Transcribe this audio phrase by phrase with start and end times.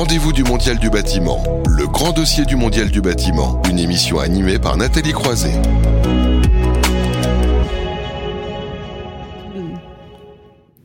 [0.00, 4.58] rendez-vous du Mondial du bâtiment, le grand dossier du Mondial du bâtiment, une émission animée
[4.58, 5.52] par Nathalie Croiset.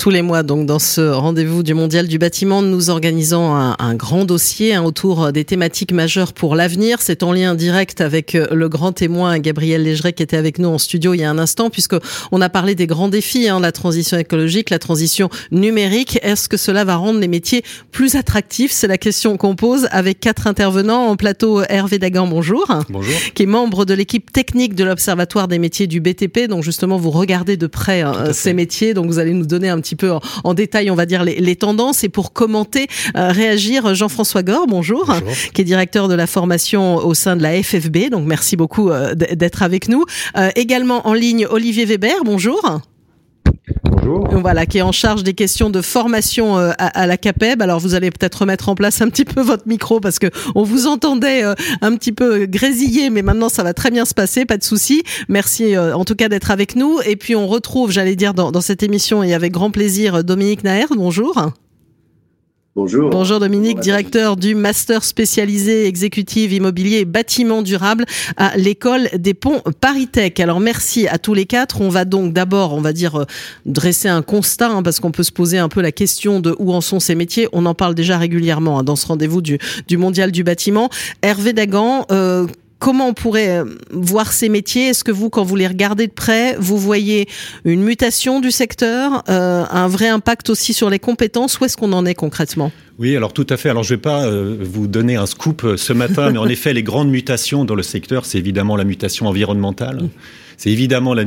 [0.05, 4.23] Tous les mois, donc dans ce rendez-vous du Mondial du bâtiment, nous organisons un, grand
[4.23, 6.99] dossier hein, autour des thématiques majeures pour l'avenir.
[7.01, 10.69] C'est en lien direct avec euh, le grand témoin Gabriel Légeret qui était avec nous
[10.69, 11.95] en studio il y a un instant, puisque
[12.31, 16.19] on a parlé des grands défis, hein, la transition écologique, la transition numérique.
[16.21, 18.71] Est-ce que cela va rendre les métiers plus attractifs?
[18.71, 21.63] C'est la question qu'on pose avec quatre intervenants en plateau.
[21.67, 22.67] Hervé Dagan, bonjour.
[22.89, 23.15] Bonjour.
[23.33, 26.41] Qui est membre de l'équipe technique de l'Observatoire des métiers du BTP.
[26.47, 29.81] Donc justement, vous regardez de près hein, ces métiers, donc vous allez nous donner un
[29.81, 30.11] petit peu
[30.43, 32.03] en, détail, on va dire, les, tendances.
[32.03, 35.13] Et pour commenter, euh, réagir, Jean-François Gore, bonjour,
[35.53, 38.09] qui est directeur de la formation au sein de la FFB.
[38.11, 40.05] Donc merci beaucoup euh, d'être avec nous.
[40.37, 42.81] Euh, également en ligne, Olivier Weber, bonjour.
[44.05, 44.39] Bonjour.
[44.39, 47.61] Voilà, qui est en charge des questions de formation euh, à, la CAPEB.
[47.61, 50.63] Alors vous allez peut-être remettre en place un petit peu votre micro parce que on
[50.63, 54.45] vous entendait euh, un petit peu grésiller, mais maintenant ça va très bien se passer,
[54.45, 55.01] pas de souci.
[55.27, 56.99] Merci euh, en tout cas d'être avec nous.
[57.05, 60.63] Et puis on retrouve, j'allais dire, dans, dans cette émission et avec grand plaisir, Dominique
[60.63, 60.85] Naher.
[60.95, 61.51] Bonjour.
[62.77, 63.09] Bonjour.
[63.09, 68.03] Bonjour Dominique, directeur du master spécialisé exécutif immobilier et bâtiment durable
[68.35, 70.41] à l'école des ponts ParisTech.
[70.41, 71.79] Alors merci à tous les quatre.
[71.79, 73.25] On va donc d'abord, on va dire, euh,
[73.65, 76.73] dresser un constat hein, parce qu'on peut se poser un peu la question de où
[76.73, 77.47] en sont ces métiers.
[77.53, 80.89] On en parle déjà régulièrement hein, dans ce rendez-vous du, du mondial du bâtiment.
[81.21, 82.45] Hervé Dagan, euh,
[82.79, 84.89] comment on pourrait euh, voir ces métiers?
[84.89, 87.27] Est-ce que vous, quand vous les regardez de près, vous voyez
[87.63, 91.59] une mutation du secteur, euh, un vrai impact aussi sur les compétences?
[91.59, 92.71] Où est-ce qu'on en est concrètement?
[92.97, 93.69] Oui, alors tout à fait.
[93.69, 96.73] Alors je ne vais pas euh, vous donner un scoop ce matin, mais en effet,
[96.73, 100.09] les grandes mutations dans le secteur, c'est évidemment la mutation environnementale.
[100.57, 101.23] C'est évidemment la,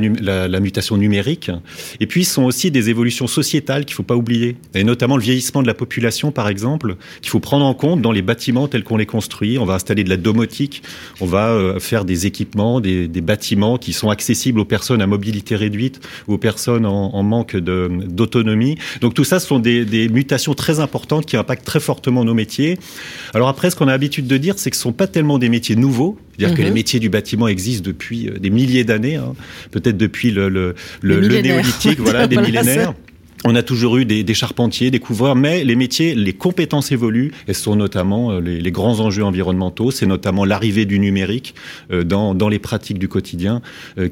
[0.47, 1.51] la, mutation numérique,
[1.99, 5.17] et puis ce sont aussi des évolutions sociétales qu'il ne faut pas oublier, et notamment
[5.17, 8.67] le vieillissement de la population, par exemple, qu'il faut prendre en compte dans les bâtiments
[8.67, 9.57] tels qu'on les construit.
[9.57, 10.83] On va installer de la domotique,
[11.21, 15.07] on va euh, faire des équipements, des, des, bâtiments qui sont accessibles aux personnes à
[15.07, 18.77] mobilité réduite ou aux personnes en, en manque d'autonomie.
[19.01, 22.33] Donc tout ça, ce sont des, des, mutations très importantes qui impactent très fortement nos
[22.33, 22.77] métiers.
[23.33, 25.37] Alors après, ce qu'on a l'habitude de dire, c'est que ce ne sont pas tellement
[25.37, 26.75] des métiers nouveaux, c'est-à-dire que les mhm.
[26.75, 29.33] métiers du bâtiment existent depuis euh, des milliers d'années, hein,
[29.71, 32.93] peut-être depuis le, le, le, néolithique, voilà, des millénaires.
[33.45, 37.31] On a toujours eu des, des, charpentiers, des couvreurs, mais les métiers, les compétences évoluent,
[37.47, 41.55] et ce sont notamment euh, les, les grands enjeux environnementaux, c'est notamment l'arrivée du numérique
[41.89, 43.61] euh, dans, dans, les pratiques du quotidien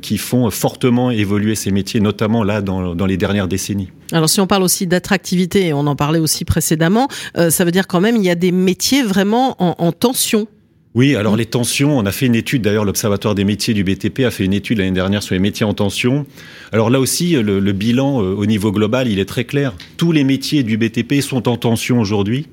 [0.01, 3.89] qui font fortement évoluer ces métiers, notamment là dans, dans, les dernières décennies.
[4.13, 7.07] Alors si on parle aussi d'attractivité, et on en parlait aussi précédemment,
[7.49, 10.47] ça veut dire quand même il y a des métiers vraiment en, en tension
[10.97, 14.21] oui, alors les tensions, on a fait une étude, d'ailleurs l'Observatoire des métiers du BTP
[14.21, 16.25] a fait une étude l'année dernière sur les métiers en tension.
[16.71, 19.75] Alors là aussi, le, bilan euh, au niveau global, il est très clair.
[19.97, 22.47] Tous les métiers du BTP sont en tension aujourd'hui.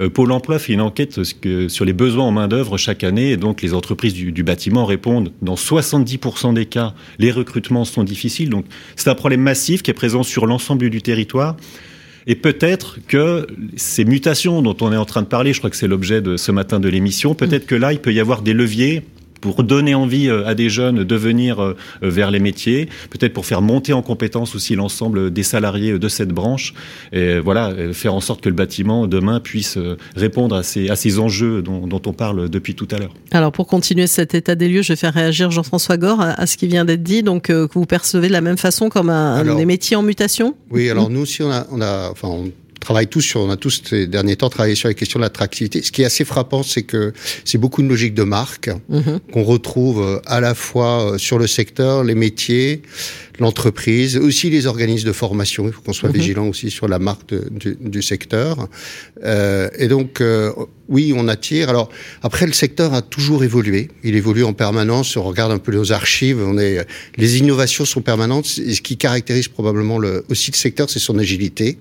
[0.00, 1.20] Euh, Pôle Emploi fait une enquête
[1.68, 5.30] sur les besoins en main-d'œuvre chaque année, et donc les entreprises du, du bâtiment répondent
[5.42, 8.48] dans 70% des cas, les recrutements sont difficiles.
[8.48, 8.64] Donc
[8.96, 11.54] c'est un problème massif qui est présent sur l'ensemble du territoire.
[12.26, 15.76] Et peut-être que ces mutations dont on est en train de parler, je crois que
[15.76, 18.52] c'est l'objet de ce matin de l'émission, peut-être que là, il peut y avoir des
[18.52, 19.02] leviers
[19.40, 23.46] pour donner envie euh, à des jeunes de venir euh, vers les métiers, peut-être pour
[23.46, 26.74] faire monter en compétence aussi l'ensemble des salariés de cette branche,
[27.12, 30.96] et voilà, faire en sorte que le bâtiment demain puisse euh, répondre à ces, à
[30.96, 33.14] ces enjeux dont, dont on parle depuis tout à l'heure.
[33.30, 36.56] Alors pour continuer cet état des lieux, je vais faire réagir Jean-François Gore à, ce
[36.56, 39.64] qui vient d'être dit, donc que vous percevez de la même façon comme un, des
[39.64, 40.54] métiers en mutation?
[40.70, 42.50] Oui, alors nous aussi on a, on a enfin, on
[42.80, 45.82] travaille tous sur, on a tous ces derniers temps travaillé sur les questions de l'attractivité.
[45.82, 47.12] Ce qui est assez frappant, c'est que
[47.44, 49.20] c'est beaucoup de logique de marque mhm.
[49.32, 52.82] qu'on retrouve euh, à la fois euh, sur le secteur, les métiers,
[53.40, 55.66] l'entreprise, aussi les organismes de formation.
[55.66, 56.14] Il faut qu'on soit mhm.
[56.14, 58.68] vigilant aussi sur la marque du, du, secteur.
[59.24, 60.52] Euh, et donc, euh,
[60.88, 61.70] oui, on attire.
[61.70, 61.88] Alors
[62.22, 63.88] après, le secteur a toujours évolué.
[64.04, 65.16] Il évolue en permanence.
[65.16, 66.40] On regarde un peu nos archives.
[66.40, 66.86] On est,
[67.16, 68.58] les innovations sont permanentes.
[68.64, 71.78] Et ce qui caractérise probablement le, aussi le secteur, c'est son agilité.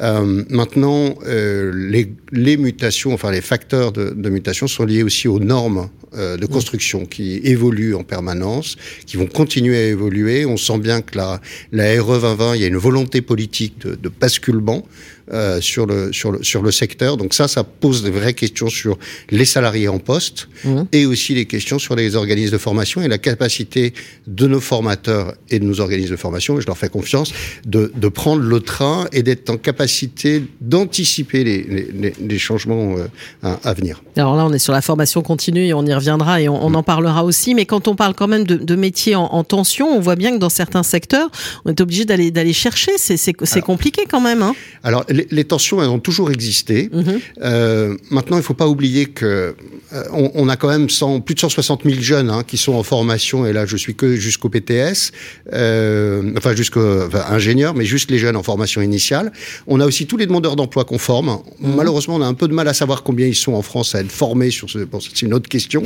[0.00, 5.28] Euh, maintenant, euh, les, les, mutations, enfin les facteurs de, de, mutation sont liés aussi
[5.28, 10.46] aux normes euh, de construction qui évoluent en permanence, qui vont continuer à évoluer.
[10.46, 11.40] On sent bien que la,
[11.72, 14.86] la RE 2020, il y a une volonté politique de, de basculement
[15.30, 17.16] euh, sur, le, sur, le, sur le secteur.
[17.16, 18.98] Donc ça, ça pose de vraies questions sur
[19.30, 20.82] les salariés en poste mmh.
[20.92, 23.94] et aussi les questions sur les organismes de formation et la capacité
[24.26, 27.32] de nos formateurs et de nos organismes de formation, et je leur fais confiance,
[27.64, 33.06] de, de prendre le train et d'être en capacité d'anticiper les, les, les, changements euh,
[33.42, 34.02] à, venir.
[34.16, 36.70] Alors là, on est sur la formation continue et on y reviendra et on, on
[36.70, 36.76] mmh.
[36.76, 37.54] en parlera aussi.
[37.54, 40.32] Mais quand on parle quand même de, de métiers en, en, tension, on voit bien
[40.32, 41.30] que dans certains secteurs,
[41.64, 42.92] on est obligé d'aller d'aller chercher.
[42.98, 44.42] C'est compliqué quand même.
[44.42, 46.90] Hein alors les, tensions, elles ont toujours existé.
[46.92, 47.20] Mhm.
[47.42, 49.54] euh, maintenant, il ne faut pas oublier que
[49.92, 52.72] euh, on, on, a quand même 100, plus de 160 000 jeunes hein, qui sont
[52.74, 55.12] en formation, et là, je suis que jusqu'au PTS,
[55.52, 59.32] euh, enfin jusqu'au enfin, ingénieur, mais juste les jeunes en formation initiale.
[59.66, 61.38] On a aussi tous les demandeurs d'emploi qu'on forme.
[61.60, 61.74] Mhm.
[61.76, 64.00] Malheureusement, on a un peu de mal à savoir combien ils sont en France à
[64.00, 64.78] être formés sur ce.
[64.78, 65.82] Bon, c'est une autre question.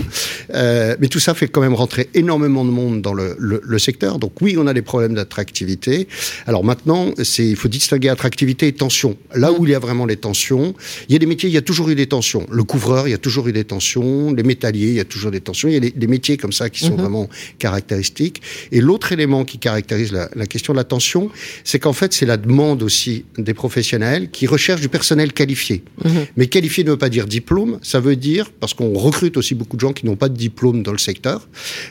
[0.54, 3.78] Euh, mais tout ça fait quand même rentrer énormément de monde dans le, le, le
[3.78, 4.18] secteur.
[4.18, 6.08] Donc oui, on a des problèmes d'attractivité.
[6.46, 9.15] Alors maintenant, c'est il faut distinguer attractivité et tension.
[9.34, 10.74] Là où il y a vraiment les tensions,
[11.08, 12.46] il y a des métiers, il y a toujours eu des tensions.
[12.50, 14.32] Le couvreur, il y a toujours eu des tensions.
[14.32, 15.68] Les métalliers, il y a toujours des tensions.
[15.68, 17.00] Il y a des, des métiers comme ça qui sont mhm.
[17.00, 17.28] vraiment
[17.58, 18.42] caractéristiques.
[18.72, 21.30] Et l'autre élément qui caractérise la, la question de la tension,
[21.64, 25.82] c'est qu'en fait, c'est la demande aussi des professionnels qui recherchent du personnel qualifié.
[26.04, 26.26] Mhm.
[26.36, 29.76] Mais qualifié ne veut pas dire diplôme, ça veut dire, parce qu'on recrute aussi beaucoup
[29.76, 31.48] de gens qui n'ont pas de diplôme dans le secteur,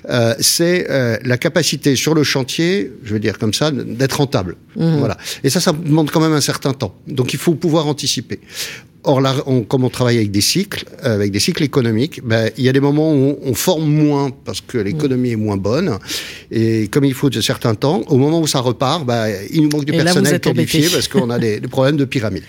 [0.10, 4.56] euh, c'est euh, la capacité sur le chantier, je veux dire comme ça, d'être rentable.
[4.76, 4.98] Mmh.
[4.98, 5.18] Voilà.
[5.44, 6.96] Et ça, ça demande quand même un certain temps.
[7.16, 8.40] Donc il faut pouvoir anticiper.
[9.08, 12.50] Or, là, on, comme on travaille avec des cycles, euh, avec des cycles économiques, ben,
[12.58, 16.00] il y a des moments où on, forme moins parce que l'économie est moins bonne.
[16.50, 19.70] Et comme il faut de certains temps, au moment où ça repart, ben, il nous
[19.70, 22.44] manque du personnel qualifié parce qu'on a des, des, problèmes de pyramide.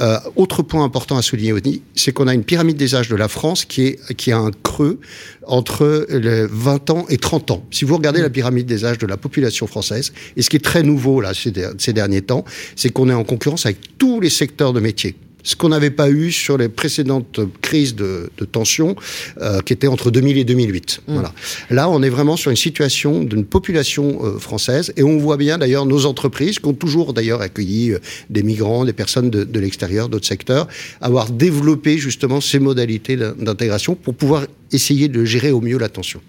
[0.00, 3.16] Euh, autre point important à souligner aussi, c'est qu'on a une pyramide des âges de
[3.16, 4.98] la France qui, est, qui a un creux
[5.46, 7.64] entre les 20 ans et 30 ans.
[7.70, 10.64] Si vous regardez la pyramide des âges de la population française, et ce qui est
[10.64, 12.44] très nouveau là ces, ces derniers temps,
[12.74, 16.10] c'est qu'on est en concurrence avec tous les secteurs de métiers ce qu'on n'avait pas
[16.10, 18.96] eu sur les précédentes crises de, de tension
[19.40, 21.02] euh, qui étaient entre 2000 et 2008.
[21.06, 21.12] Mmh.
[21.12, 21.32] Voilà.
[21.70, 25.58] Là, on est vraiment sur une situation d'une population euh, française et on voit bien
[25.58, 27.98] d'ailleurs nos entreprises qui ont toujours d'ailleurs accueilli euh,
[28.30, 30.68] des migrants, des personnes de, de l'extérieur, d'autres secteurs,
[31.00, 36.20] avoir développé justement ces modalités d'intégration pour pouvoir essayer de gérer au mieux la tension.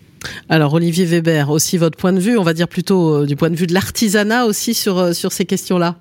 [0.49, 3.49] Alors Olivier Weber, aussi votre point de vue, on va dire plutôt euh, du point
[3.49, 5.97] de vue de l'artisanat aussi sur, euh, sur ces questions-là?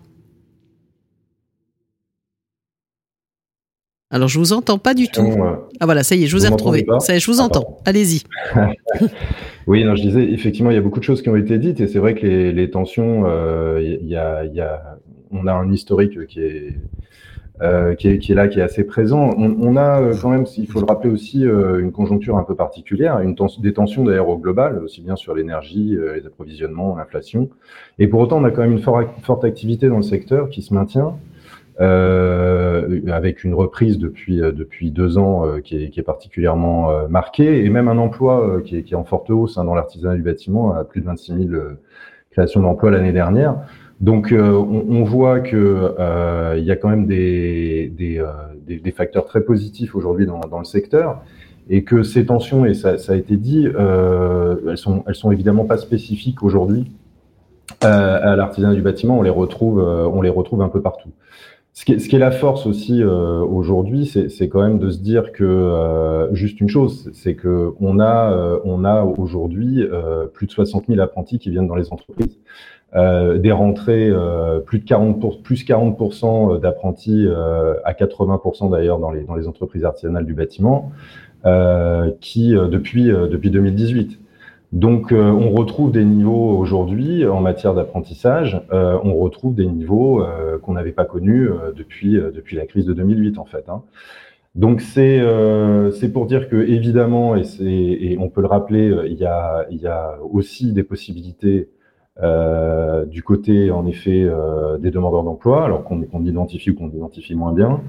[4.12, 5.22] Alors je vous entends pas du tout.
[5.22, 6.86] Euh, ah voilà, ça y est, je vous, vous ai retrouvé.
[7.00, 7.78] Ça y est, je vous entends.
[7.84, 8.22] Allez-y.
[9.66, 11.80] oui, non, je disais effectivement, il y a beaucoup de choses qui ont été dites
[11.80, 14.98] et c'est vrai que les, les tensions, euh, il y, a, y a,
[15.32, 16.74] on a un historique qui est,
[17.62, 19.30] euh, qui, est, qui est là, qui est assez présent.
[19.38, 22.42] On, on a euh, quand même, il faut le rappeler aussi, euh, une conjoncture un
[22.42, 26.96] peu particulière, une tens des tensions d'ailleurs au global, aussi bien sur l'énergie, les approvisionnements,
[26.96, 27.50] l'inflation.
[28.00, 30.60] Et pour autant, on a quand même une for forte activité dans le secteur qui
[30.62, 31.14] se maintient.
[31.82, 36.90] Euh, avec une reprise depuis euh, depuis deux ans euh, qui, est, qui, est, particulièrement
[36.90, 40.22] euh, marquée et même un emploi qui est, en forte hausse hein, dans l'artisanat du
[40.22, 41.62] bâtiment à plus de 26 000
[42.30, 43.56] créations d'emplois l'année dernière.
[44.00, 45.94] Donc on, voit que
[46.56, 51.22] il y a quand même des, des facteurs très positifs aujourd'hui dans, dans, le secteur
[51.70, 55.64] et que ces tensions et ça, ça a été dit elles sont elles sont évidemment
[55.64, 56.90] pas spécifiques aujourd'hui
[57.80, 61.10] à l'artisanat du bâtiment on les retrouve on les retrouve un peu partout.
[61.74, 65.42] Ce qui, est, la force aussi euh, aujourd'hui, c'est quand même de se dire que
[65.42, 68.58] euh, juste une chose, c'est que on a euh,
[69.16, 69.82] aujourd'hui
[70.34, 72.38] plus de 60 000 apprentis qui viennent dans les entreprises,
[72.94, 74.12] des rentrées
[74.66, 77.26] plus de 40 pour, plus 40% d'apprentis
[77.84, 80.92] à 80% d'ailleurs dans les dans les entreprises artisanales du bâtiment,
[82.20, 84.21] qui depuis depuis 2018.
[84.72, 88.62] Donc, euh, on retrouve des niveaux aujourd'hui en matière d'apprentissage.
[88.72, 92.64] Euh, on retrouve des niveaux euh, qu'on n'avait pas connus euh, depuis euh, depuis la
[92.64, 93.68] crise de 2008 en fait.
[93.68, 93.82] Hein.
[94.54, 95.22] Donc c'est
[95.92, 99.86] c'est pour dire que évidemment et, on peut le rappeler, il y a il y
[99.86, 101.70] a aussi des possibilités
[103.06, 104.28] du côté en effet
[104.78, 107.80] des demandeurs d'emploi, alors qu'on identifie ou qu'on identifie moins bien.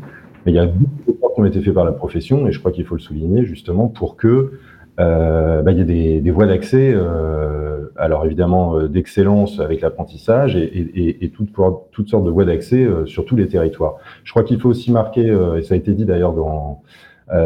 [0.45, 2.59] Mais il y a beaucoup d'efforts qui ont été faits par la profession et je
[2.59, 4.51] crois qu'il faut le souligner justement pour que euh,
[4.97, 10.55] bah, il y a des, des voies d'accès, euh, alors évidemment euh, d'excellence avec l'apprentissage
[10.55, 11.49] et, et, et toutes,
[11.91, 13.95] toutes, sortes de voies d'accès euh, sur tous les territoires.
[14.23, 16.81] Je crois qu'il faut aussi marquer, euh, et ça a été dit d'ailleurs dans,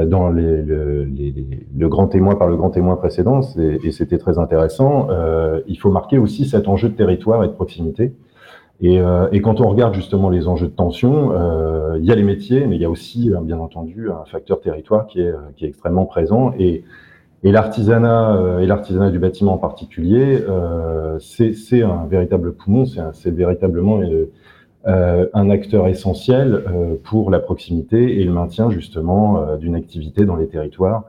[0.08, 1.34] dans les, le, les,
[1.78, 5.08] le, grand témoin par le grand témoin précédent, et c'était très intéressant,
[5.68, 8.12] il faut marquer aussi cet enjeu de territoire et de proximité.
[8.82, 9.00] Et,
[9.32, 11.32] et, quand on regarde justement les enjeux de tension,
[11.96, 15.06] il y a les métiers, mais il y a aussi, bien entendu, un facteur territoire
[15.06, 16.54] qui est, qui est extrêmement présent.
[16.58, 16.84] Et,
[17.44, 23.32] et l'artisanat euh, et l'artisanat du bâtiment en particulier, euh, c'est un véritable poumon, c'est
[23.32, 24.02] véritablement
[24.88, 26.64] euh, un acteur essentiel
[27.04, 31.04] pour la proximité et le maintien justement d'une activité dans les territoires.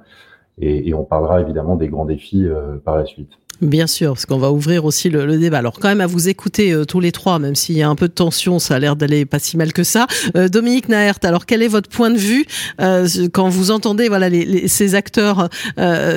[0.61, 2.49] Et, et, on parlera évidemment des grands défis
[2.85, 3.31] par la suite.
[3.61, 5.59] Bien sûr, parce qu'on va ouvrir aussi le, débat.
[5.59, 7.97] Alors quand même à vous écouter euh, tous les trois, même s'il y a un
[7.97, 10.07] peu de tension, ça a l'air d'aller pas si mal que ça.
[10.37, 12.47] Euh, Dominique Naert, alors quel est votre point de vue
[12.81, 14.29] euh, quand vous entendez voilà
[14.67, 15.49] ces acteurs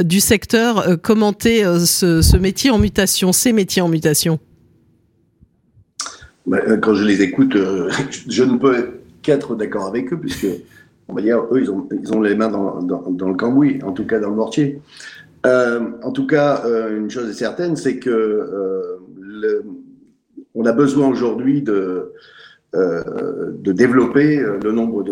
[0.04, 4.40] du secteur commenter ce, métier en mutation, ces métiers en mutation?
[6.46, 7.58] Ben, Quand je les écoute,
[8.28, 10.48] je ne peux qu'être d'accord avec eux, puisque,
[11.08, 14.30] on va dire, eux, ils ont, les mains dans, le cambouis, en tout cas dans
[14.30, 14.80] le mortier.
[15.46, 19.64] En tout cas, une chose est certaine, c'est que le,
[20.56, 22.14] on a besoin aujourd'hui de,
[22.74, 25.04] euh, développer euh, le nombre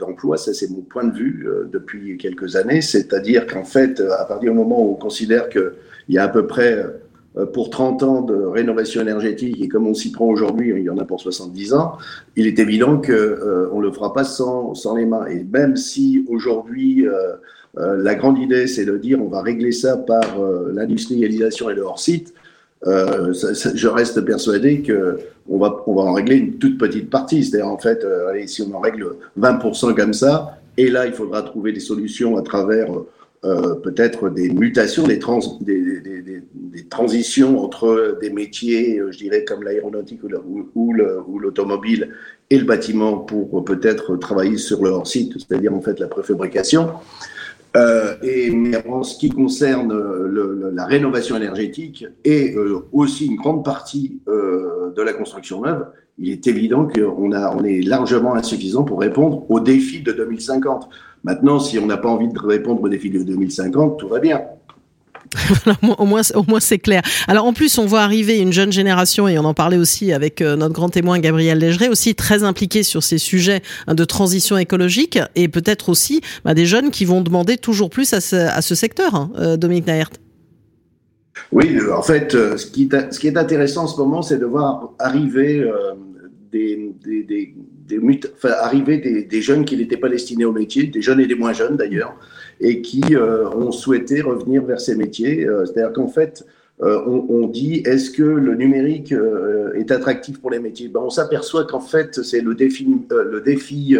[0.00, 0.36] d'emplois.
[0.36, 2.80] ça, c'est mon point de vue euh, depuis quelques années.
[2.80, 5.72] C'est-à-dire qu'en fait, à partir du moment où on considère qu'il
[6.08, 6.84] y a à peu près
[7.52, 10.98] pour 30 ans de rénovation énergétique, et comme on s'y prend aujourd'hui, il y en
[10.98, 11.98] a pour 70 ans,
[12.36, 13.12] il est évident qu'on
[13.72, 15.26] on ne le fera pas sans, les mains.
[15.26, 17.06] Et même si aujourd'hui,
[17.76, 20.38] la grande idée, c'est de dire on va régler ça par
[20.72, 22.32] l'industrialisation et le hors-site,
[22.86, 27.44] euh, je reste persuadé que on va, on va en régler une toute petite partie.
[27.44, 31.12] C'est-à-dire, en fait, euh, allez, si on en règle 20% comme ça, et là, il
[31.12, 32.88] faudra trouver des solutions à travers
[33.44, 39.44] euh, peut-être des mutations, des, trans, des, des, des, transitions entre des métiers, je dirais,
[39.44, 40.20] comme l'aéronautique
[40.74, 40.92] ou
[41.38, 42.10] l'automobile
[42.50, 46.90] et le bâtiment pour peut-être travailler sur leur site, c'est-à-dire en fait la préfabrication.
[47.76, 53.36] Euh, et mais en ce qui concerne le, la rénovation énergétique et euh, aussi une
[53.36, 55.86] grande partie euh, de la construction neuve,
[56.18, 60.88] il est évident qu'on on est largement insuffisant pour répondre aux défis de 2050.
[61.24, 64.42] Maintenant, si on n'a pas envie de répondre aux défis de 2050, tout va bien.
[65.98, 67.02] au moins, au moins c'est clair.
[67.28, 70.40] Alors en plus, on voit arriver une jeune génération, et on en parlait aussi avec
[70.40, 74.56] euh, notre grand témoin Gabriel Légeret, aussi très impliqué sur ces sujets hein, de transition
[74.56, 79.14] écologique, et peut-être aussi bah, des jeunes qui vont demander toujours plus à ce, secteur,
[79.14, 80.10] hein, euh, Dominique Naert.
[81.52, 82.88] Oui, euh, en fait, ce qui,
[83.26, 85.64] est intéressant en ce moment, c'est de voir arriver
[86.52, 86.94] des,
[88.42, 91.76] arriver des, jeunes qui n'étaient pas destinés au métier, des jeunes et des moins jeunes
[91.76, 92.14] d'ailleurs,
[92.60, 95.46] et qui euh, ont souhaité revenir vers ces métiers.
[95.46, 96.44] Euh, c'est-à-dire qu'en fait,
[96.82, 99.14] euh, on, dit est-ce que le numérique
[99.76, 100.88] est attractif pour les métiers?
[100.88, 103.96] Ben, On s'aperçoit qu'en fait, c'est le défi, le défi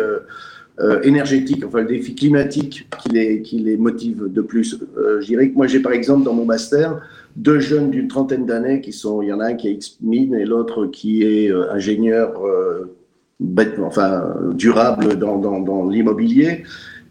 [1.04, 4.76] énergétique, enfin le défi climatique qui les, qui les motive de plus.
[4.96, 7.00] je dirais que moi, j'ai par exemple dans mon master
[7.36, 10.34] deux jeunes d'une trentaine d'années qui sont, il y en a un qui est ex-mine
[10.34, 12.42] et l'autre qui est ingénieur
[13.84, 16.64] enfin, durable dans, dans l'immobilier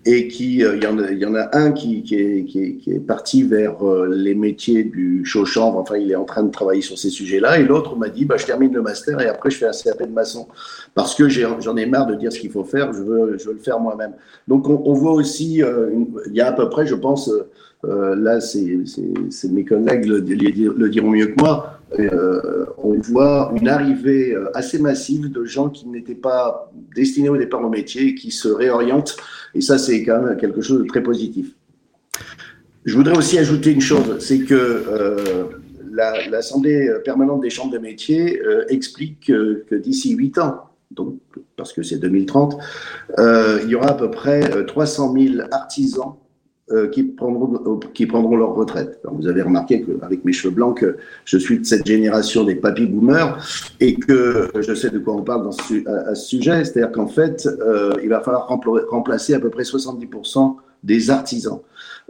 [0.06, 2.84] et qui, euh, il y, en a, y en a un qui, qui, est, qui,
[2.88, 6.82] est, parti vers euh, les métiers du chaud-chambre, enfin il est en train de travailler
[6.82, 9.58] sur ces sujets-là, et l'autre m'a dit, bah, je termine le master et après je
[9.58, 10.48] fais un CAP de maçon,
[10.94, 13.54] parce que j'en ai, marre de dire ce qu'il faut faire, je veux, je veux
[13.54, 14.14] le faire moi-même.
[14.48, 15.90] Donc on, on voit aussi, euh,
[16.28, 17.30] il y a à peu près, je pense,
[17.86, 23.68] euh, là c'est mes collègues le, le, diront mieux que moi, euh, on voit une
[23.68, 28.48] arrivée assez massive de gens qui n'étaient pas destinés au départ au métier, qui se
[28.48, 29.18] réorientent
[29.56, 31.52] et ça, c'est quand même quelque chose de très positif.
[32.86, 35.46] Je voudrais aussi ajouter une chose, c'est que euh,
[36.30, 40.70] l'Assemblée permanente des chambres de métiers euh, explique que, d'ici 8 ans,
[41.56, 42.58] parce que c'est 2030,
[43.20, 46.16] euh, il y aura à peu près 300 000 artisans
[46.72, 49.02] euh, qui, prendront, qui prendront leur retraite.
[49.12, 52.86] vous avez remarqué qu'avec mes cheveux blancs, que je suis de cette génération des papy
[52.86, 53.38] boomers
[53.82, 56.64] et que je sais de quoi on parle dans ce, à, ce sujet.
[56.64, 61.60] C'est-à-dire qu'en fait, euh, il va falloir remplacer à peu près 70% des artisans.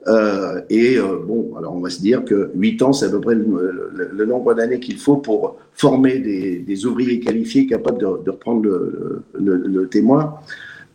[0.06, 3.22] Euh, et euh, bon, alors on va se dire que 8 ans, c'est à peu
[3.22, 8.30] près le, nombre d'années qu'il faut pour former des, des, ouvriers qualifiés capables de, de
[8.30, 10.36] reprendre le, le témoin.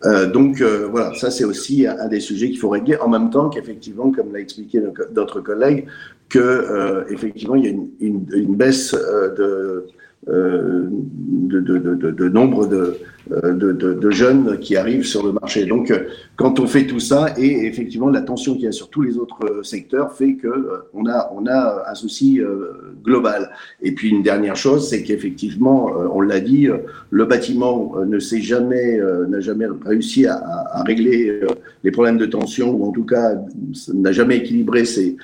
[0.04, 2.96] Euh, donc euh, voilà, ça c'est aussi un, des sujets qu'il faut régler.
[3.00, 5.86] En même temps qu'effectivement, comme l'a expliqué d'autres collègues,
[6.28, 9.86] que euh, effectivement il y a une, une, une baisse de,
[10.26, 12.94] de, de, de, de, nombre de, euh,
[13.30, 15.66] de, de, de, jeunes qui arrivent sur le marché.
[15.66, 18.88] Donc, euh, quand on fait tout ça, et effectivement, la tension qu'il y a sur
[18.90, 20.49] tous les autres euh, secteurs fait que
[20.94, 22.40] on a, on a un souci
[23.04, 23.50] global.
[23.82, 26.68] Et puis, une dernière chose, c'est qu'effectivement, on l'a dit,
[27.11, 31.40] le bâtiment ne s'est jamais, n'a jamais réussi à, à, régler
[31.85, 33.35] les problèmes de tension, ou en tout cas,
[33.92, 35.16] n'a jamais équilibré ses,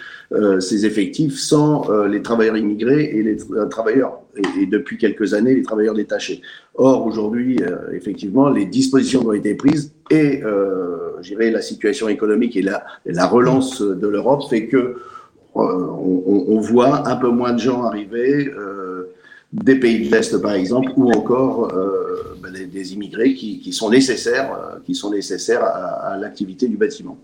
[0.61, 3.37] ses effectifs sans les travailleurs immigrés et les
[3.71, 6.43] travailleurs, et, et, depuis quelques années, les travailleurs détachés.
[6.77, 7.61] Or, aujourd'hui,
[7.93, 13.81] effectivement, les dispositions ont été prises et, euh, la situation économique et la, la relance
[13.81, 14.97] de l'Europe fait que
[15.57, 19.13] euh, on, voit un peu moins de gens arriver euh,
[19.53, 23.89] des pays de l'Est, par exemple, ou encore euh, ben, des, immigrés qui, qui, sont
[23.89, 27.17] nécessaires, euh, qui sont nécessaires à l'activité du bâtiment.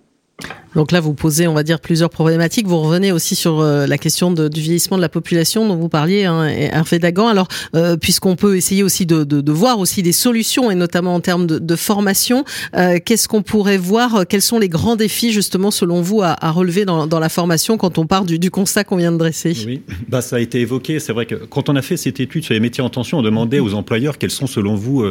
[0.75, 2.67] Donc là, vous posez, on va dire, plusieurs problématiques.
[2.67, 5.89] Vous revenez aussi sur euh, la question de, du vieillissement de la population dont vous
[5.89, 7.27] parliez, hein, Hervé Dagan.
[7.29, 11.15] Alors, euh, puisqu'on peut essayer aussi de, de, de, voir aussi des solutions, et notamment
[11.15, 12.45] en termes de, de formation,
[12.77, 16.51] euh, qu'est-ce qu'on pourrait voir Quels sont les grands défis, justement, selon vous, à, à
[16.53, 19.57] relever dans, dans, la formation quand on part du, du constat qu'on vient de dresser?
[19.67, 21.01] Oui, bah, ça a été évoqué.
[21.01, 23.23] C'est vrai que quand on a fait cette étude sur les métiers en tension, on
[23.23, 25.05] demandait aux employeurs quelles sont, selon vous,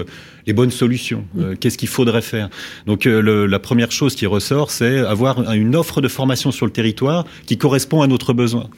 [0.48, 1.26] les bonnes solutions.
[1.60, 2.50] Qu'est-ce qu'il faudrait faire
[2.88, 6.72] Donc, le, la première chose qui ressort, c'est avoir une offre de formation sur le
[6.72, 8.70] territoire qui correspond à notre besoin.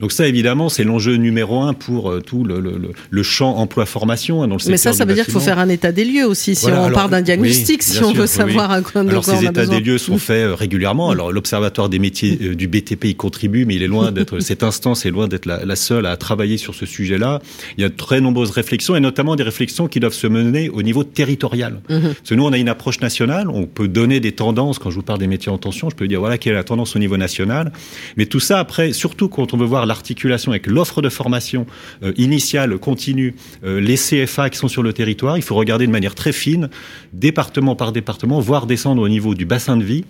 [0.00, 2.78] Donc ça, évidemment, c'est l'enjeu numéro un pour euh, tout le, le,
[3.10, 5.58] le champ emploi-formation hein, dans le secteur Mais ça, ça veut dire qu'il faut faire
[5.58, 8.20] un état des lieux aussi, si voilà, on part d'un diagnostic, oui, si on sûr,
[8.20, 8.76] veut savoir oui.
[8.76, 11.10] à quoi, alors, ces états des lieux sont faits euh, régulièrement.
[11.10, 14.62] Alors l'Observatoire des métiers euh, du BTP y contribue, mais il est loin d'être cette
[14.62, 17.40] instance est loin d'être la, la, seule à travailler sur ce sujet-là.
[17.76, 20.68] Il y a de très nombreuses réflexions et notamment des réflexions qui doivent se mener
[20.70, 21.80] au niveau territorial.
[21.88, 21.98] Mhm.
[21.98, 22.14] Mm -hmm.
[22.14, 23.46] Parce que nous, on a une approche nationale.
[23.48, 24.78] On peut donner des tendances.
[24.78, 26.68] Quand je vous parle des métiers en tension, je peux dire voilà quelle est la
[26.72, 27.72] tendance au niveau national.
[28.16, 31.66] Mais tout ça après, surtout quand on veut voir l'articulation avec l'offre de formation
[32.02, 35.92] euh, initiale, continue, euh, les CFA qui sont sur le territoire, il faut regarder de
[35.92, 36.70] manière très fine,
[37.12, 40.04] département par département, voire descendre au niveau du bassin de vie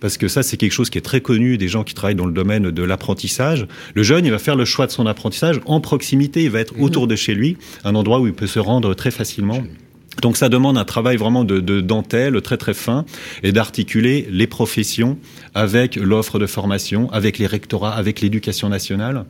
[0.00, 2.26] parce que ça, c'est quelque chose qui est très connu des gens qui travaillent dans
[2.26, 3.66] le domaine de l'apprentissage.
[3.94, 6.80] Le jeune, il va faire le choix de son apprentissage en proximité, il va être
[6.80, 9.62] autour de chez lui, un endroit où il peut se rendre très facilement.
[10.20, 13.04] Donc ça demande un travail vraiment de, de dentelle très très fin
[13.42, 15.18] et d'articuler les professions
[15.54, 19.24] avec l'offre de formation, avec les rectorats, avec l'éducation nationale.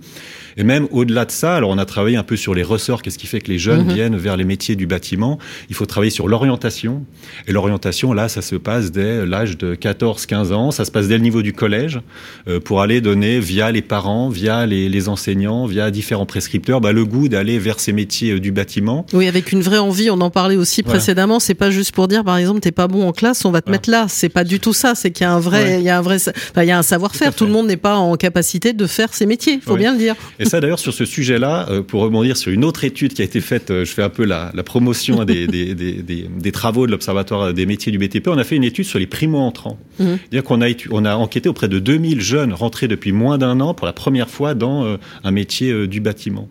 [0.56, 3.18] Et même au-delà de ça, alors on a travaillé un peu sur les ressorts, qu'est-ce
[3.18, 3.92] qui fait que les jeunes mmh.
[3.92, 5.38] viennent vers les métiers du bâtiment.
[5.68, 7.04] Il faut travailler sur l'orientation.
[7.46, 11.16] Et l'orientation, là, ça se passe dès l'âge de 14-15 ans, ça se passe dès
[11.16, 12.00] le niveau du collège,
[12.48, 16.92] euh, pour aller donner via les parents, via les, les enseignants, via différents prescripteurs, bah,
[16.92, 19.06] le goût d'aller vers ces métiers euh, du bâtiment.
[19.12, 20.98] Oui, avec une vraie envie, on en parlait aussi voilà.
[20.98, 23.60] précédemment, c'est pas juste pour dire, par exemple, t'es pas bon en classe, on va
[23.60, 23.78] te voilà.
[23.78, 24.06] mettre là.
[24.08, 25.80] C'est pas du tout ça, c'est qu'il y a un vrai, ouais.
[25.80, 27.32] il y a un vrai, enfin, il y a un savoir-faire.
[27.32, 29.78] Tout, tout, le monde n'est pas en capacité de faire ces métiers, il faut ouais.
[29.78, 30.14] bien le dire.
[30.38, 33.24] Et ça, d'ailleurs, sur ce sujet-là, euh, pour rebondir sur une autre étude qui a
[33.24, 36.86] été faite, euh, je fais un peu la, la promotion des, des, des, des, travaux
[36.86, 38.28] de l'Observatoire des métiers du BTP.
[38.28, 39.78] On a fait une étude sur les primo-entrants.
[39.98, 40.04] Mmh.
[40.04, 43.74] C'est-à-dire qu'on a, on a enquêté auprès de 2000 jeunes rentrés depuis moins d'un an
[43.74, 46.48] pour la première fois dans euh, un métier du bâtiment.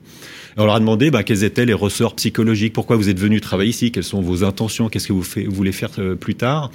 [0.57, 3.69] On leur a demandé bah, quels étaient les ressorts psychologiques, pourquoi vous êtes venu travailler
[3.69, 6.71] ici, quelles sont vos intentions, qu'est-ce que vous, fait, vous, voulez faire euh, plus tard?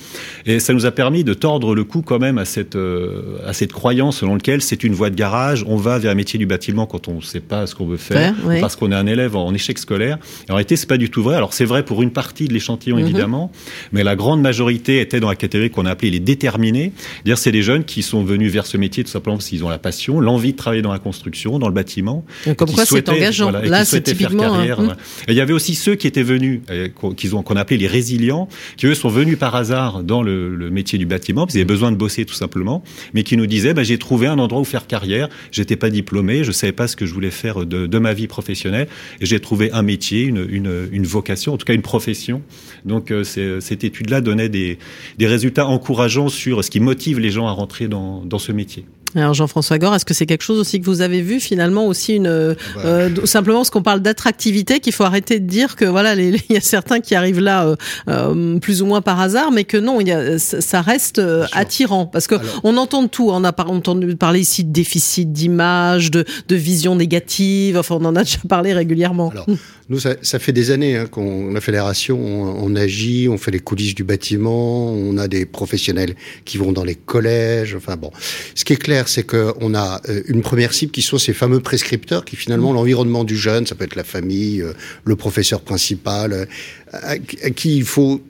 [0.47, 3.53] Et ça nous a permis de tordre le cou quand même à cette, euh, à
[3.53, 6.47] cette croyance selon laquelle c'est une voie de garage, on va vers un métier du
[6.47, 9.37] bâtiment quand on ne sait pas ce qu'on veut faire, parce qu'on est un élève
[9.37, 10.19] en, en échec scolaire.
[10.49, 11.37] Et en réalité, c'est pas du tout vrai.
[11.37, 13.05] Alors c'est vrai pour une partie de l'échantillon, mm -hmm.
[13.05, 13.53] évidemment,
[13.93, 16.93] mais la grande majorité était dans la catégorie qu'on a appelée les déterminés.
[17.15, 19.69] C'est-à-dire c'est des jeunes qui sont venus vers ce métier tout simplement parce qu'ils ont
[19.69, 22.25] la passion, l'envie de travailler dans la construction, dans le bâtiment.
[22.47, 23.51] Donc, comme quoi c'est engageant.
[23.51, 24.89] Voilà, Là, c'est typiquement carrière, un...
[24.89, 24.95] ouais.
[25.29, 27.87] Et il y avait aussi ceux qui étaient venus, euh, qu'ils ont qu'on appelait les
[27.87, 31.61] résilients, qui eux sont venus par hasard dans le, le métier du bâtiment, parce qu'ils
[31.61, 34.61] avaient besoin de bosser tout simplement, mais qui nous disaient bah, j'ai trouvé un endroit
[34.61, 35.29] où faire carrière.
[35.53, 38.27] J'étais pas diplômé, je savais pas ce que je voulais faire de, de ma vie
[38.27, 38.89] professionnelle,
[39.21, 42.43] et j'ai trouvé un métier, une, une, une, vocation, en tout cas une profession.
[42.85, 44.79] Donc euh, cette étude-là donnait des,
[45.19, 48.85] des résultats encourageants sur ce qui motive les gens à rentrer dans, dans ce métier.
[49.15, 52.15] Alors Jean-François Gore, est-ce que c'est quelque chose aussi que vous avez vu finalement aussi
[52.15, 52.83] une euh, bah.
[52.85, 56.57] euh, simplement ce qu'on parle d'attractivité qu'il faut arrêter de dire que voilà il y
[56.57, 57.77] a certains qui arrivent là
[58.09, 61.21] euh, plus ou moins par hasard mais que non il y a, ça reste
[61.53, 65.33] attirant parce que Alors, on entend tout on a pas entendu parler ici de déficit
[65.33, 69.31] d'image de, de vision négative enfin on en a déjà parlé régulièrement.
[69.31, 69.47] Alors,
[69.89, 73.51] nous ça, ça, fait des années hein, qu'on la fédération on, on, agit on fait
[73.51, 78.11] les coulisses du bâtiment on a des professionnels qui vont dans les collèges enfin bon
[78.55, 81.61] ce qui est clair c'est qu'on a euh, une première cible qui sont ces fameux
[81.61, 82.77] prescripteurs qui finalement mmh.
[82.77, 84.73] l'environnement du jeune, ça peut être la famille, euh,
[85.05, 86.45] le professeur principal, euh,
[86.93, 88.21] à qui il faut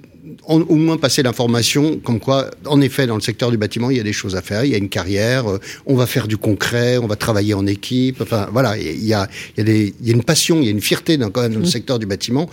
[0.47, 4.01] au moins passer l'information comme quoi, en effet, dans le secteur du bâtiment, il y
[4.01, 5.45] a des choses à faire, il y a une carrière,
[5.87, 8.21] on va faire du concret, on va travailler en équipe.
[8.21, 10.65] Enfin, voilà, il y a, il y a, des, il y a une passion, il
[10.65, 12.49] y a une fierté dans, quand même, dans le secteur du bâtiment.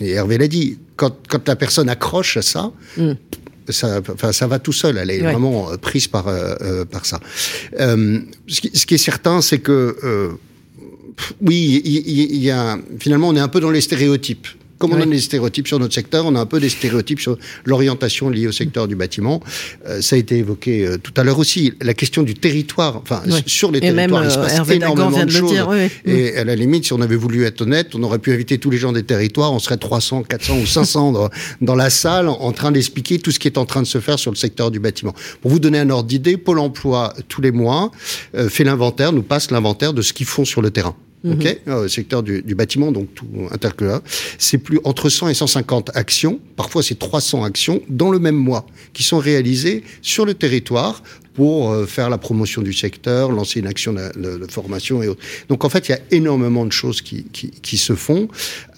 [0.00, 3.12] Et Hervé l'a dit, quand, quand la personne accroche à ça, mmh
[3.68, 4.98] ça, enfin, ça va tout seul.
[4.98, 5.30] Elle est ouais.
[5.30, 7.20] vraiment prise par, euh, par ça.
[7.78, 10.30] Euh, ce, qui, ce, qui, est certain, c'est que euh,
[11.40, 14.48] oui, il, il y a finalement, on est un peu dans les stéréotypes.
[14.80, 15.02] Comme on oui.
[15.02, 18.46] a des stéréotypes sur notre secteur, on a un peu des stéréotypes sur l'orientation liée
[18.46, 19.42] au secteur du bâtiment.
[19.86, 21.74] Euh, ça a été évoqué euh, tout à l'heure aussi.
[21.82, 23.42] La question du territoire, enfin oui.
[23.44, 25.52] sur les et territoires, même, il se passe Hervé énormément vient de, de choses.
[25.52, 28.32] Dire, oui, et à la limite, si on avait voulu être honnête, on aurait pu
[28.32, 29.52] inviter tous les gens des territoires.
[29.52, 31.28] On serait 300, 400 ou 500 dans,
[31.60, 34.18] dans la salle en train d'expliquer tout ce qui est en train de se faire
[34.18, 35.14] sur le secteur du bâtiment.
[35.42, 37.90] Pour vous donner un ordre d'idée, Pôle Emploi tous les mois
[38.34, 40.96] euh, fait l'inventaire, nous passe l'inventaire de ce qu'ils font sur le terrain.
[41.24, 41.32] -hmm.
[41.32, 44.00] Ok, euh, secteur du, du, bâtiment, donc tout intercalaire.
[44.38, 46.40] C'est plus entre 100 et 150 actions.
[46.56, 51.02] Parfois, c'est 300 actions dans le même mois qui sont réalisées sur le territoire
[51.34, 55.22] pour faire la promotion du secteur, lancer une action de, formation et autres.
[55.48, 58.28] Donc en fait, il y a énormément de choses qui, qui, qui se font.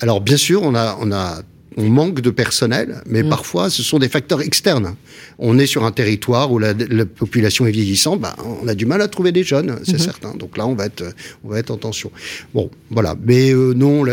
[0.00, 1.42] Alors bien sûr, on a, on a
[1.76, 3.28] on manque de personnel, mais mm.
[3.28, 4.94] parfois ce sont des facteurs externes.
[5.38, 9.02] On est sur un territoire où la, population est vieillissante, bah, on a du mal
[9.02, 9.98] à trouver des jeunes, c'est mm-hmm.
[9.98, 10.34] certain.
[10.34, 11.04] Donc là, on va être,
[11.44, 12.10] on va être en tension.
[12.54, 13.16] Bon, voilà.
[13.24, 14.04] Mais euh, non,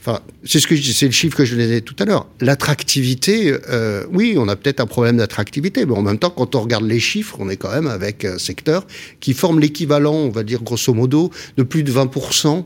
[0.00, 2.26] enfin, c'est ce que c'est le chiffre que je disais tout à l'heure.
[2.40, 6.60] L'attractivité, euh, oui, on a peut-être un problème d'attractivité, mais en même temps, quand on
[6.60, 8.86] regarde les chiffres, on est quand même avec un secteur
[9.20, 12.62] qui forme l'équivalent, on va dire grosso modo, de plus de 20 euh,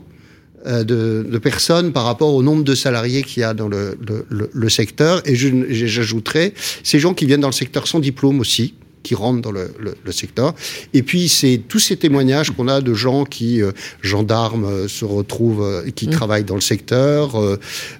[0.65, 3.97] de, de, personnes par rapport au nombre de salariés qu'il y a dans le,
[4.29, 5.21] le, le secteur.
[5.25, 8.73] Et j'ajouterais ces gens qui viennent dans le secteur sans diplôme aussi,
[9.03, 10.55] qui rentrent dans le, le, le secteur.
[10.93, 15.05] Et puis, c'est tous ces témoignages qu'on a de gens qui, euh, gendarmes, euh, se
[15.05, 16.11] retrouvent, euh, qui mmh.
[16.11, 17.39] travaillent dans le secteur.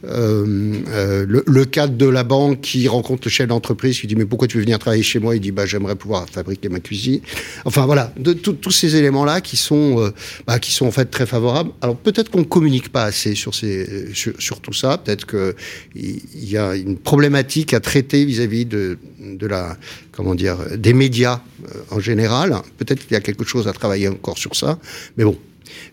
[0.03, 4.47] Le, le, cadre de la banque qui rencontre le chef d'entreprise, qui dit Mais pourquoi
[4.47, 5.35] tu veux venir travailler chez moi?
[5.35, 7.19] Il dit bah, J'aimerais pouvoir fabriquer ma cuisine.
[7.65, 10.11] Enfin, voilà, de tous ces éléments-là qui, sont
[10.47, 11.71] bah, qui sont en fait très favorables.
[11.81, 14.97] Alors, peut-être qu'on ne communique pas assez sur, ces, sur, sur tout ça.
[14.97, 19.77] Peut-être qu'il y a une problématique à traiter vis-à-vis -vis de, de la
[20.15, 22.55] comment dire, des médias euh, en général.
[22.77, 24.77] Peut-être qu'il y a quelque chose à travailler encore sur ça,
[25.17, 25.37] mais bon,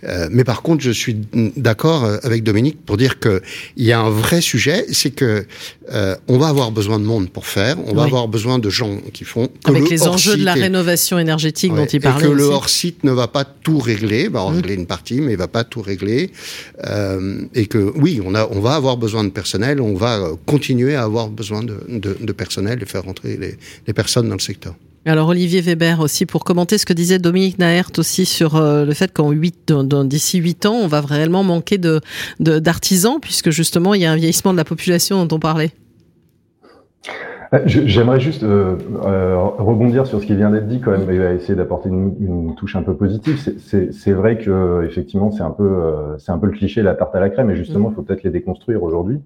[0.04, 1.16] euh, mais par contre, je suis
[1.56, 3.42] d'accord euh, avec Dominique pour dire que
[3.76, 5.46] il y a un vrai sujet, c'est que
[5.92, 8.98] euh, on va avoir besoin de monde pour faire, on va avoir besoin de gens
[9.12, 12.26] qui font avec les enjeux de la rénovation énergétique dont il parlait.
[12.26, 14.56] Et que le hors site ne va pas tout régler, va en mmh.
[14.56, 16.30] régler une partie, mais il va pas tout régler.
[16.87, 20.94] Euh, et que oui, on a, on va avoir besoin de personnel, on va continuer
[20.94, 23.56] à avoir besoin de, de, de personnel et faire rentrer les,
[23.87, 24.74] les personnes dans le secteur.
[25.06, 28.92] Alors Olivier Weber aussi pour commenter ce que disait Dominique Naert aussi sur euh, le
[28.92, 32.00] fait qu'en d'ici 8 ans, on va réellement manquer de
[32.38, 35.72] d'artisans puisque justement il y a un vieillissement de la population dont on parlait.
[37.52, 38.76] Euh, j'aimerais juste euh,
[39.58, 42.76] rebondir sur ce qui vient d'être dit quand même et essayer d'apporter une, une, touche
[42.76, 43.38] un peu positive.
[43.58, 47.20] C'est vrai que effectivement c'est un peu c'est un peu le cliché la tarte à
[47.20, 49.20] la crème et justement il faut peut-être les déconstruire aujourd'hui.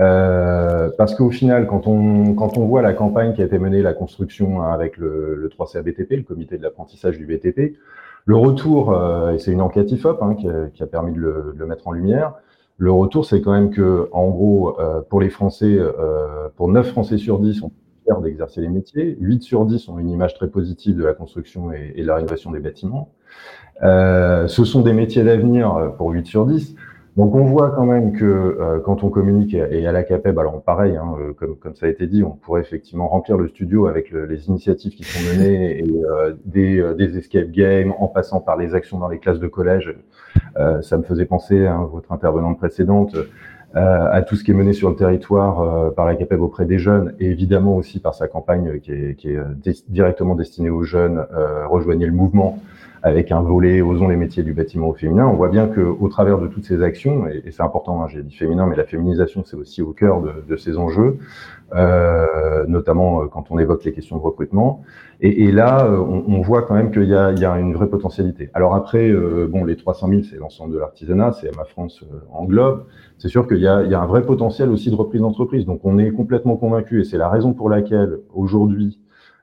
[0.00, 3.82] Euh, parce qu'au final, quand on, quand on voit la campagne qui a été menée,
[3.82, 7.76] la construction hein, avec le, le 3CA BTP, le comité de l'apprentissage du BTP,
[8.24, 11.18] le retour, euh, et c'est une enquête IFOP hein, qui, a, qui, a, permis de
[11.18, 12.34] le, de le, mettre en lumière,
[12.78, 16.88] le retour, c'est quand même que, en gros, euh, pour les Français, euh, pour 9
[16.88, 17.72] Français sur 10, on
[18.22, 21.92] d'exercer les métiers, 8 sur 10 ont une image très positive de la construction et,
[21.94, 23.12] et de la rénovation des bâtiments.
[23.82, 26.74] ce sont des métiers d'avenir pour 8 sur 10.
[27.18, 30.62] Donc on voit quand même que euh, quand on communique et à la CAPEB, alors
[30.62, 34.12] pareil, hein, euh, comme, ça a été dit, on pourrait effectivement remplir le studio avec
[34.12, 38.76] le, les initiatives qui sont menées et euh, des, escape games en passant par les
[38.76, 39.96] actions dans les classes de collège.
[40.80, 43.16] ça me faisait penser, hein, votre intervenante précédente,
[43.74, 47.14] à tout ce qui est mené sur le territoire par la CAPEB auprès des jeunes
[47.18, 51.26] et évidemment aussi par sa campagne qui est, qui est directement destinée aux jeunes,
[51.68, 52.60] rejoignez le mouvement
[53.02, 56.08] avec un volet Osons les métiers du bâtiment au féminin, on voit bien que au
[56.08, 59.44] travers de toutes ces actions, et, c'est important, hein, j'ai dit féminin, mais la féminisation
[59.44, 61.18] c'est aussi au cœur de, de ces enjeux,
[61.74, 64.82] euh, notamment euh, quand on évoque les questions de recrutement.
[65.20, 68.50] Et, là, euh, on, voit quand même qu'il y, y a, une vraie potentialité.
[68.54, 72.86] Alors après, euh, bon, les 300 000, c'est l'ensemble de l'artisanat, c'est ma France englobe.
[73.18, 75.66] C'est sûr qu'il y, y, a un vrai potentiel aussi de reprise d'entreprise.
[75.66, 79.00] Donc on est complètement convaincu, et c'est la raison pour laquelle aujourd'hui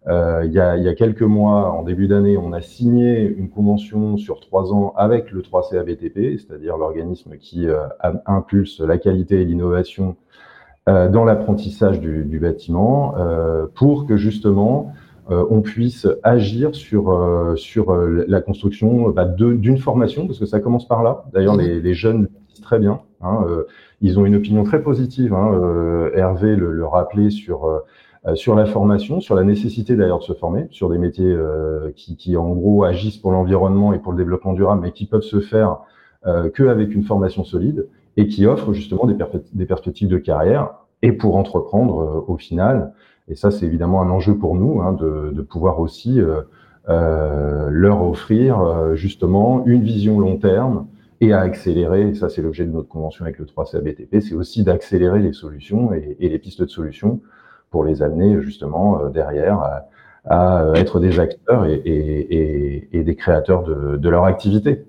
[0.08, 3.50] il, y a, il, y a, quelques mois, en début d'année, on a signé une
[3.50, 7.88] convention sur trois ans avec le 3CABTP, c'est-à-dire l'organisme qui euh,
[8.26, 10.16] impulse la qualité et l'innovation
[10.88, 14.94] euh, dans l'apprentissage du, bâtiment, euh, pour que justement
[15.32, 20.88] euh, on puisse agir sur sur la construction bah, d'une formation, parce que ça commence
[20.88, 21.24] par là.
[21.34, 23.02] D'ailleurs, les, les, jeunes disent très bien.
[23.22, 23.48] Hein,
[24.02, 25.34] ils ont une opinion très positive.
[25.34, 27.80] Hein, Hervé le, le rappelait sur euh,
[28.34, 32.36] sur la formation, sur la nécessité d'ailleurs de se former, sur des métiers euh, qui,
[32.36, 35.82] en gros agissent pour l'environnement et pour le développement durable, mais qui peuvent se faire
[36.26, 41.36] euh, qu'avec une formation solide et qui offrent justement des, perspectives de carrière et pour
[41.36, 42.94] entreprendre euh, au final.
[43.28, 48.96] Et ça, c'est évidemment un enjeu pour nous hein, de, pouvoir aussi euh, leur offrir
[48.96, 50.88] justement une vision long terme
[51.22, 54.64] et à accélérer, et ça c'est l'objet de notre convention avec le 3CABTP, c'est aussi
[54.64, 57.22] d'accélérer les solutions et, les pistes de solutions
[57.76, 59.60] pour les amener justement euh, derrière
[60.30, 64.86] à, être des acteurs et, et, et des créateurs de, de, leur activité.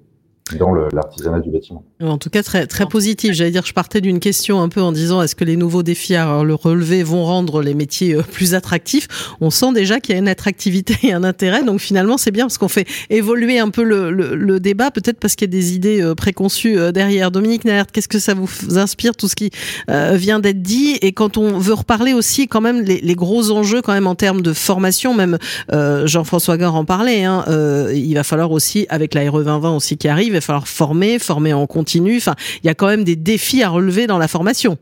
[0.55, 1.83] Dans l'artisanat du bâtiment.
[2.01, 3.33] En tout cas, très très positif.
[3.33, 6.15] J'allais dire, je partais d'une question un peu en disant est-ce que les nouveaux défis
[6.15, 9.09] à le relever vont rendre les métiers euh, plus attractifs?
[9.41, 11.65] On sent déjà qu'il y a une attractivité et un intérêt.
[11.65, 15.35] Donc finalement, c'est bien parce qu'on fait évoluer un peu le, le, débat, peut-être parce
[15.35, 17.33] qu'il y a des idées euh, préconçues euh, derrière.
[17.33, 19.51] Dominique Naert, qu'est-ce que ça vous inspire tout ce qui
[19.89, 20.97] vient d'être dit?
[21.03, 24.15] Et quand on veut reparler aussi quand même les, les, gros enjeux quand même en
[24.15, 25.39] termes de formation, même
[25.73, 27.25] Jean-François Gare en parlait.
[27.25, 27.45] Hein,
[27.93, 31.53] il va falloir aussi avec la RE 2020 aussi qui arrive va falloir former, former
[31.53, 32.17] en continu.
[32.17, 34.79] Enfin, il y a quand même des défis à relever dans la formation.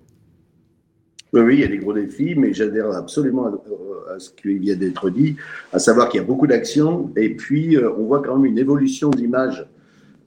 [1.34, 5.10] Oui, il y a des gros défis, mais j'adhère absolument à, ce qui vient d'être
[5.10, 5.34] dit,
[5.72, 8.58] à savoir qu'il y a beaucoup d'actions, et puis euh, on voit quand même une
[8.58, 9.66] évolution d'image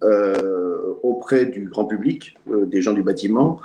[0.03, 3.61] euh, auprès du grand public, euh, des gens du bâtiment.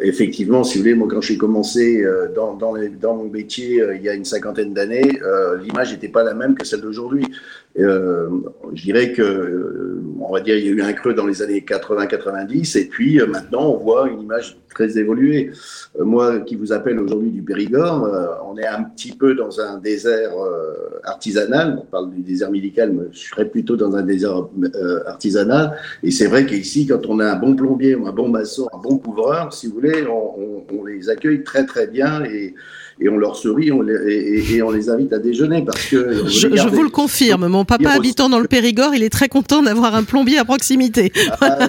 [0.00, 4.24] effectivement, si vous voulez, moi quand j'ai commencé dans, mon métier il y a une
[4.24, 5.20] cinquantaine d'années,
[5.62, 7.26] l'image n'était pas la même que celle d'aujourd'hui.
[7.78, 8.28] Euh,
[8.74, 11.40] je dirais que, euh, on va dire, il y a eu un creux dans les
[11.40, 15.52] années 80-90, et puis euh, maintenant, on voit une image très évoluée.
[15.98, 18.08] moi, qui vous appelle aujourd'hui du Périgord,
[18.48, 20.32] on est un petit peu dans un désert
[21.02, 21.78] artisanal.
[21.82, 24.46] On parle du désert médical, mais je serais plutôt dans un désert
[25.06, 25.76] artisanal.
[26.04, 28.98] Et c'est vrai qu'ici, quand on a un bon plombier, un bon maçon, un bon
[28.98, 32.22] couvreur, si vous voulez, on, les accueille très très bien
[33.00, 36.26] et on leur sourit on et, on les invite à déjeuner parce que.
[36.28, 39.94] Je, vous le confirme, mon papa habitant dans le Périgord, il est très content d'avoir
[39.94, 41.12] un plombier à proximité.
[41.40, 41.68] Ah,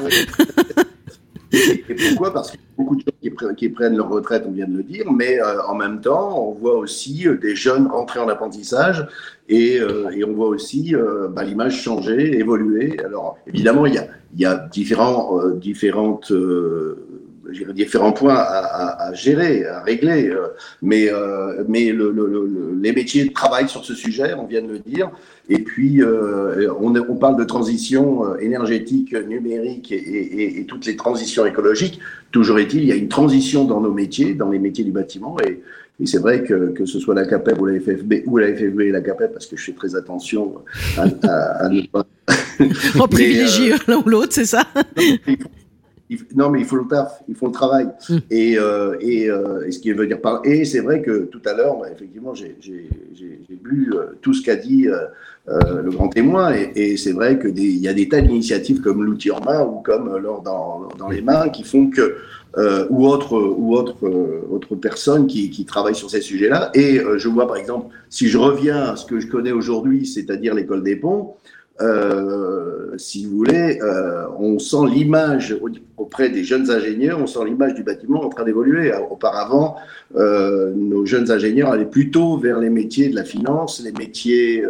[1.53, 2.33] et pourquoi?
[2.33, 4.83] Parce qu'il y a beaucoup de gens qui, prennent leur retraite, on vient de le
[4.83, 9.05] dire, mais euh, en même temps, on voit aussi euh, des jeunes rentrer en apprentissage
[9.49, 10.93] et, euh, et on voit aussi
[11.31, 12.97] bah, l'image changer, évoluer.
[13.03, 16.31] Alors évidemment, il y a, il y a différents, différentes
[17.73, 20.47] différents points à, à, gérer, à régler, euh,
[20.81, 24.79] mais, euh, mais le, le, les métiers travaillent sur ce sujet, on vient de le
[24.79, 25.09] dire,
[25.49, 30.95] et puis euh, on, on, parle de transition énergétique, numérique et, et, et, toutes les
[30.95, 31.99] transitions écologiques.
[32.31, 35.37] Toujours est-il, il y a une transition dans nos métiers, dans les métiers du bâtiment,
[35.45, 35.61] et,
[36.01, 38.81] et c'est vrai que, que ce soit la CAPEP ou la FFB, ou la FFB
[38.81, 40.55] et la CAPEP, parce que je fais très attention
[40.97, 42.05] à, à, ne pas...
[42.99, 44.63] On privilégie l'un ou l'autre, c'est ça?
[46.35, 47.87] non, mais il faut le taf, il faut le travail.
[48.09, 48.17] Mm.
[48.29, 50.41] Et, euh, et, euh, et, ce qui veut dire par.
[50.43, 52.55] Et c'est vrai que tout à l'heure, bah, effectivement, j'ai
[53.63, 54.87] lu euh, tout ce qu'a dit
[55.47, 56.53] le grand témoin.
[56.53, 59.79] Et, et c'est vrai qu'il y a des tas d'initiatives comme l'outil en main ou
[59.79, 62.17] comme l'or dans, dans, les mains qui font que.
[62.89, 64.09] ou autres ou autre,
[64.51, 66.71] autre personnes qui, qui travaillent sur ces sujets-là.
[66.73, 70.53] Et je vois par exemple, si je reviens à ce que je connais aujourd'hui, c'est-à-dire
[70.53, 71.35] l'école des ponts,
[71.81, 75.57] euh, si vous voulez, euh, on sent l'image
[75.97, 78.91] auprès des jeunes ingénieurs, on sent l'image du bâtiment en train d'évoluer.
[79.09, 79.75] Auparavant,
[80.15, 84.63] euh, nos jeunes ingénieurs allaient plutôt vers les métiers de la finance, les métiers,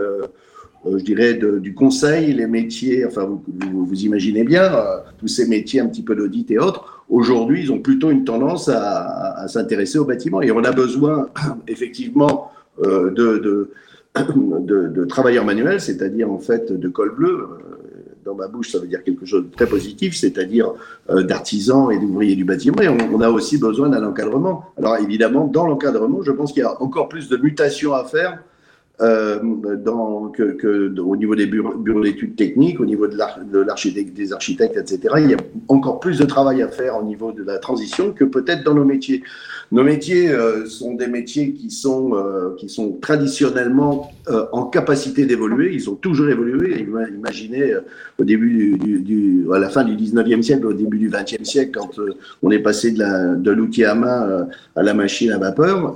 [0.86, 4.72] je dirais, du conseil, les métiers, enfin, vous, imaginez bien,
[5.18, 7.04] tous ces métiers un petit peu d'audit et autres.
[7.10, 10.42] Aujourd'hui, ils ont plutôt une tendance à, s'intéresser au bâtiment.
[10.42, 11.30] Et on a besoin,
[11.68, 13.72] effectivement, de
[14.60, 17.48] de, de travailleurs manuels, c'est-à-dire en fait de col bleu.
[17.50, 17.82] Euh,
[18.24, 20.74] dans ma bouche, ça veut dire quelque chose de très positif, c'est-à-dire
[21.10, 22.82] euh, d'artisans et d'ouvriers du bâtiment.
[22.82, 24.66] Et on, a aussi besoin d'un encadrement.
[24.78, 28.44] Alors évidemment, dans l'encadrement, je pense qu'il y a encore plus de mutations à faire
[29.02, 33.18] euh, au niveau des bureaux, d'études techniques, au niveau de
[33.66, 35.16] l'architecte, des architectes, etc.
[35.18, 35.38] Il y a
[35.68, 38.86] encore plus de travail à faire au niveau de la transition que peut-être dans nos
[38.86, 39.24] métiers.
[39.72, 45.26] Nos métiers euh, sont des métiers qui sont, euh, qui sont traditionnellement euh, en capacité
[45.26, 45.74] d'évoluer.
[45.74, 46.82] Ils ont toujours évolué.
[46.82, 47.76] Imaginez
[48.20, 51.92] au début du, à la fin du 19e siècle, au début du 20e siècle, quand
[52.44, 55.96] on est passé de l'outil à main à la machine à vapeur,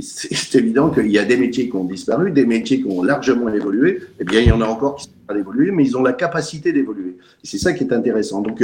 [0.00, 3.48] c'est évident qu'il y a des métiers qui ont disparu, des métiers qui ont largement
[3.48, 4.02] évolué.
[4.20, 6.12] Eh bien, il y en a encore qui sont pas évolués, mais ils ont la
[6.12, 7.16] capacité d'évoluer.
[7.42, 8.40] C'est ça qui est intéressant.
[8.40, 8.62] Donc,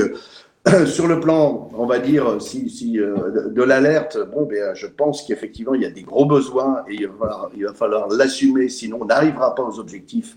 [0.87, 4.17] sur le plan, on va dire, si, euh, de, l'alerte,
[4.49, 8.69] ben, je pense qu'effectivement, il y a des gros besoins et il va, falloir l'assumer,
[8.69, 10.37] sinon on n'arrivera pas aux objectifs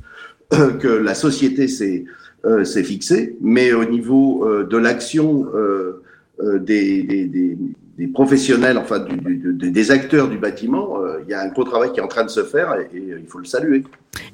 [0.54, 2.06] euh, que la société s'est
[2.46, 3.38] euh, fixé.
[3.42, 5.48] Mais au niveau de l'action
[6.42, 7.58] des
[8.13, 12.03] professionnels, enfin des acteurs du bâtiment, euh, il y a un gros travail qui est
[12.03, 13.84] en train de se faire et, euh, il faut le saluer.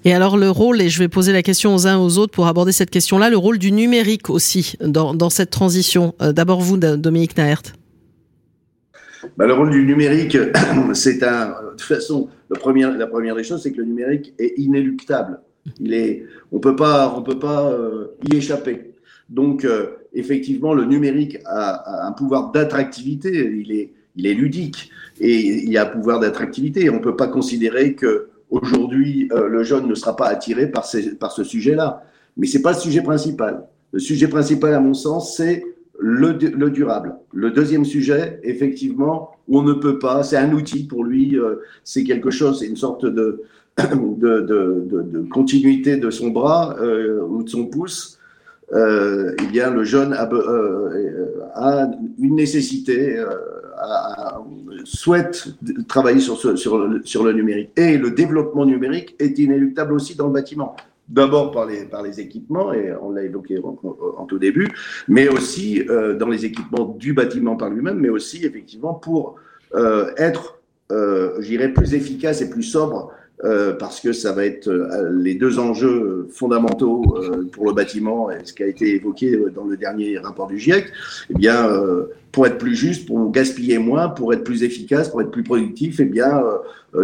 [0.04, 2.48] Et alors le rôle, et je vais poser la question aux uns aux autres pour
[2.48, 6.16] aborder cette question-là, le rôle du numérique aussi dans, dans cette transition.
[6.22, 7.62] Euh, d'abord vous, Dominique Naert.
[9.38, 10.38] Bah, le rôle du numérique,
[10.94, 11.50] c'est un.
[11.50, 15.40] De toute façon, le premier, la première des choses, c'est que le numérique est inéluctable.
[15.80, 17.72] Il est, on peut pas, on peut pas
[18.32, 18.94] y échapper.
[19.30, 19.66] Donc
[20.14, 25.84] effectivement, le numérique a, un pouvoir d'attractivité, il est, il est ludique et il a
[25.84, 26.90] un pouvoir d'attractivité.
[26.90, 30.86] On ne peut pas considérer que aujourd'hui euh, le jeune ne sera pas attiré par,
[31.20, 32.04] par ce sujet-là.
[32.38, 33.66] mais c'est pas le sujet principal.
[33.94, 35.64] Le sujet principal, à mon sens, c'est
[36.00, 37.16] le, le, durable.
[37.34, 42.04] Le deuxième sujet, effectivement, on ne peut pas, c'est un outil pour lui, euh, c'est
[42.04, 43.44] quelque chose, c'est une sorte de,
[43.78, 48.18] de, de, de, continuité de son bras euh, ou de son pouce.
[48.74, 53.28] Euh, eh bien, le jeune a, euh, a une nécessité, euh,
[54.86, 55.48] souhaite
[55.88, 57.72] travailler sur, le, numérique.
[57.76, 60.76] Et le développement numérique est inéluctable aussi dans le bâtiment.
[61.10, 64.70] D'abord par les, équipements, et on l'a évoqué en, tout début,
[65.10, 69.36] mais aussi euh, dans les équipements du bâtiment par lui-même, mais aussi effectivement pour
[70.18, 73.12] être, je dirais, plus efficace et plus sobre
[73.44, 78.30] euh, parce que ça va être euh, les deux enjeux fondamentaux euh, pour le bâtiment,
[78.30, 80.86] et ce qui a été évoqué dans le dernier rapport du GIEC,
[81.30, 81.68] eh bien,
[82.32, 86.00] pour être plus juste, pour gaspiller moins, pour être plus efficace, pour être plus productif,
[86.00, 86.44] eh bien,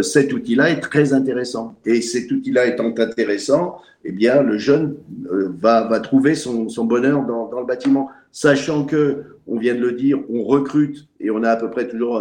[0.02, 1.76] cet outil-là est très intéressant.
[1.86, 4.96] Et cet outil-là étant intéressant, eh bien, le jeune
[5.60, 9.80] va, va trouver son, son bonheur dans, dans le bâtiment, sachant que on vient de
[9.80, 12.16] le dire, on recrute et on a à peu près toujours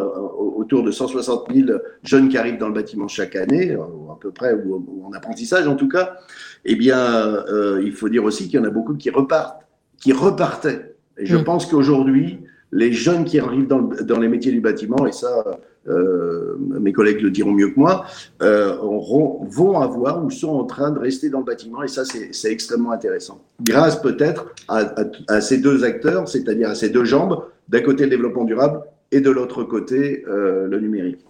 [0.57, 4.55] autour de 160 000 jeunes qui arrivent dans le bâtiment chaque année, à peu près,
[4.55, 6.17] ou, en apprentissage en tout cas.
[6.65, 9.63] Eh bien, euh, il faut dire aussi qu'il y en a beaucoup qui repartent,
[9.99, 10.97] qui repartaient.
[11.19, 11.45] Et je mmh.
[11.45, 12.41] pense qu'aujourd'hui,
[12.73, 15.45] les jeunes qui arrivent dans, dans, les métiers du bâtiment, et ça,
[15.89, 18.07] euh, mes collègues le diront mieux que moi,
[18.43, 22.51] euh, vont avoir ou sont en train de rester dans le bâtiment, et ça, c'est
[22.51, 23.41] extrêmement intéressant.
[23.63, 28.45] Grâce peut-être à, ces deux acteurs, c'est-à-dire à ces deux jambes, d'un côté le développement
[28.45, 28.81] durable
[29.13, 31.25] et de l'autre côté euh, le numérique.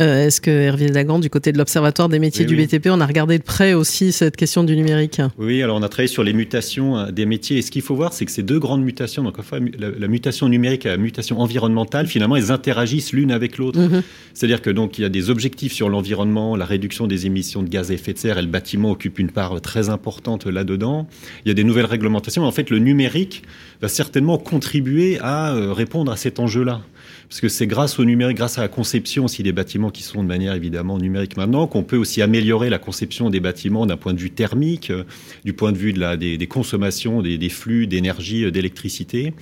[0.00, 3.00] Euh, Est-ce que Hervé Dagan, du côté de l'Observatoire des métiers oui, du BTP, on
[3.00, 5.20] a regardé de près aussi cette question du numérique?
[5.38, 7.58] Oui, alors on a travaillé sur les mutations euh, des métiers.
[7.58, 10.08] Et ce qu'il faut voir, c'est que ces deux grandes mutations, donc enfin, la, la,
[10.08, 13.78] mutation numérique et la mutation environnementale, finalement, elles interagissent l'une avec l'autre.
[13.78, 14.02] Mm -hmm.
[14.34, 17.68] C'est-à-dire que donc il y a des objectifs sur l'environnement, la réduction des émissions de
[17.68, 21.06] gaz à effet de serre, et le bâtiment occupe une part très importante là-dedans.
[21.44, 22.44] Il y a des nouvelles réglementations.
[22.44, 23.42] En fait, le numérique
[23.82, 26.80] va certainement contribuer à euh, répondre à cet enjeu-là
[27.28, 30.22] parce que c'est grâce au numérique, grâce à la conception aussi des bâtiments qui sont
[30.22, 34.14] de manière évidemment numérique maintenant, qu'on peut aussi améliorer la conception des bâtiments d'un point
[34.14, 35.04] de vue thermique, euh,
[35.44, 39.32] du point de vue de la, des, des consommations, des, des flux d'énergie, euh, d'électricité.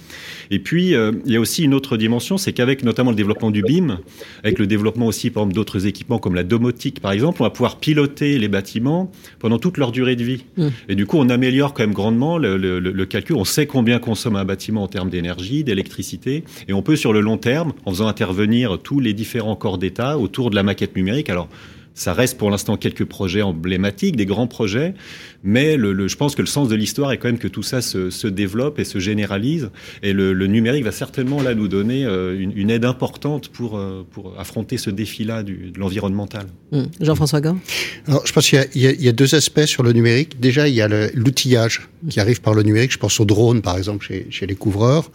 [0.51, 3.51] Et puis, euh, il y a aussi une autre dimension, c'est qu'avec notamment le développement
[3.51, 3.99] du BIM,
[4.45, 7.51] avec le développement aussi, par exemple, d'autres équipements comme la domotique, par exemple, on va
[7.51, 10.45] pouvoir piloter les bâtiments pendant toute leur durée de vie.
[10.57, 10.69] Mmh.
[10.89, 13.37] Et du coup, on améliore quand même grandement le, le, le calcul.
[13.37, 17.21] On sait combien consomme un bâtiment en termes d'énergie, d'électricité, et on peut sur le
[17.21, 21.31] long terme en faisant intervenir tous les différents corps d'État autour de la maquette numérique.
[21.31, 21.49] Alors,
[22.01, 24.95] ça reste pour l'instant quelques projets emblématiques, des grands projets,
[25.45, 27.63] mais le, le, je pense que le sens de l'histoire est quand même que tout
[27.63, 29.69] ça se, se développe et se généralise.
[30.03, 33.77] Et le, le, numérique va certainement là nous donner euh, une, une, aide importante pour,
[33.77, 36.47] euh, pour affronter ce défi-là de l'environnemental.
[36.73, 36.85] Mmh.
[37.03, 37.59] Jean-François Gant
[38.09, 40.41] Alors, je pense qu'il y, y, y, a deux aspects sur le numérique.
[40.41, 42.93] Déjà, il y a l'outillage qui arrive par le numérique.
[42.93, 45.11] Je pense aux drones, par exemple, chez, chez les couvreurs,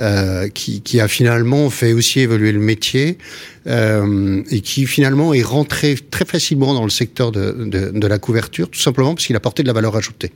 [0.00, 3.18] euh, qui, qui, a finalement fait aussi évoluer le métier
[3.66, 8.18] euh, et qui finalement est rentré très facilement dans le secteur de, de, de la
[8.18, 10.32] couverture, tout simplement parce qu'il apportait de la valeur ajoutée.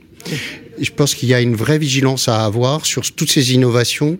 [0.81, 4.17] Je pense qu'il y a une vraie vigilance à avoir sur toutes ces innovations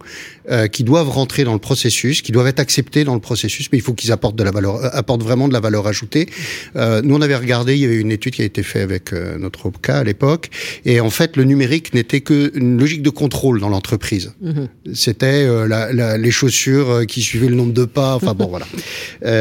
[0.49, 3.77] euh, qui doivent rentrer dans le processus, qui doivent être acceptées dans le processus, mais
[3.77, 6.27] il faut qu'ils apportent de la valeur, euh, apportent vraiment de la valeur ajoutée.
[6.75, 9.13] Euh, nous, on avait regardé, il y avait une étude qui a été faite avec
[9.13, 10.49] euh, notre cas à l'époque,
[10.85, 14.33] et en fait, le numérique n'était qu'une logique de contrôle dans l'entreprise.
[14.41, 14.67] Mm -hmm.
[14.93, 18.15] C'était euh, la, la, les chaussures qui suivaient le nombre de pas.
[18.15, 18.67] Enfin bon, voilà.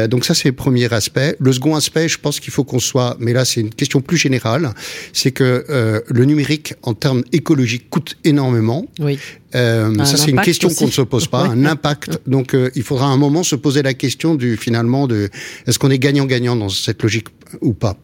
[0.09, 1.35] donc ça, c'est le premier aspect.
[1.39, 4.17] Le second aspect, je pense qu'il faut qu'on soit, mais là, c'est une question plus
[4.17, 4.73] générale,
[5.13, 8.85] c'est que le numérique en termes écologiques coûte énormément.
[8.99, 9.19] Oui.
[9.55, 12.19] Euh, ça, c'est une question qu'on ne se pose pas, un impact.
[12.27, 15.29] Donc, euh, il faudra un moment se poser la question du finalement de
[15.65, 17.27] est-ce qu'on est gagnant-gagnant dans cette logique
[17.61, 17.97] ou pas?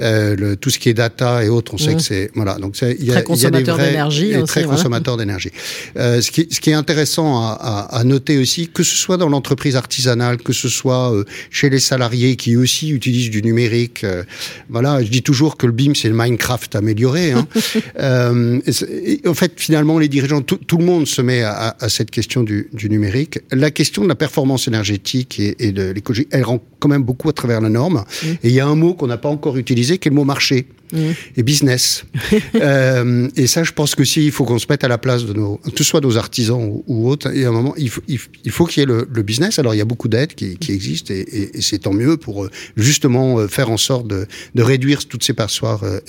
[0.00, 1.96] Euh, le, tout ce qui est data et autres, on sait mmh.
[1.96, 2.54] que c'est voilà.
[2.56, 5.24] Donc il y a, très consommateur d'énergie, très consommateur voilà.
[5.24, 5.50] d'énergie.
[5.96, 9.16] Euh, ce, qui, ce qui est intéressant à, à, à noter aussi, que ce soit
[9.16, 14.04] dans l'entreprise artisanale, que ce soit euh, chez les salariés qui aussi utilisent du numérique.
[14.04, 14.24] Euh,
[14.68, 17.32] voilà, je dis toujours que le BIM c'est le Minecraft amélioré.
[17.32, 17.46] Hein.
[18.66, 21.88] Et, et, en fait, finalement, les dirigeants, tout, tout, le monde se met à, à
[21.88, 23.40] cette question du, du, numérique.
[23.50, 27.28] La question de la performance énergétique et, et de l'écologie, elle rentre quand même beaucoup
[27.28, 28.04] à travers la norme.
[28.04, 28.26] Mmh.
[28.42, 30.66] Et il y a un mot qu'on n'a pas encore utilisé, est le mot marché
[30.92, 30.98] mmh.
[31.36, 32.04] et business.
[32.54, 35.24] euh, et ça, je pense que si il faut qu'on se mette à la place
[35.24, 37.90] de nos, que ce soit nos artisans ou, ou autres, et à un moment, il
[37.90, 39.58] faut, il, il faut qu'il y ait le, le, business.
[39.58, 42.16] Alors, il y a beaucoup d'aides qui, qui, existent et, et, et c'est tant mieux
[42.16, 46.00] pour euh, justement euh, faire en sorte de, de réduire toutes ces passoires euh,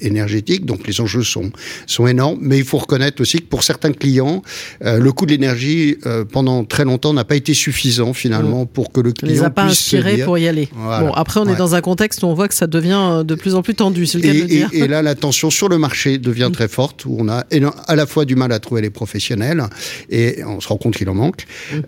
[0.00, 0.66] énergétiques.
[0.66, 1.50] Donc, les enjeux sont,
[1.86, 4.42] sont énormes, mais il faut reconnaître aussi que pour certains clients,
[4.84, 8.68] euh, le coût de l'énergie euh, pendant très longtemps n'a pas été suffisant finalement mmh.
[8.68, 10.68] pour que le client les a pas puisse inspirés pour y aller.
[10.72, 11.06] Voilà.
[11.06, 11.52] Bon, après, on ouais.
[11.52, 14.06] est dans un contexte où on voit que ça devient de plus en plus tendu.
[14.06, 14.70] C'est le cas de le dire.
[14.72, 17.44] Et, là, la tension sur le marché devient très forte, où on a
[17.86, 19.62] à la fois du mal à trouver les professionnels,
[20.10, 21.46] et on se rend compte qu'il en manque,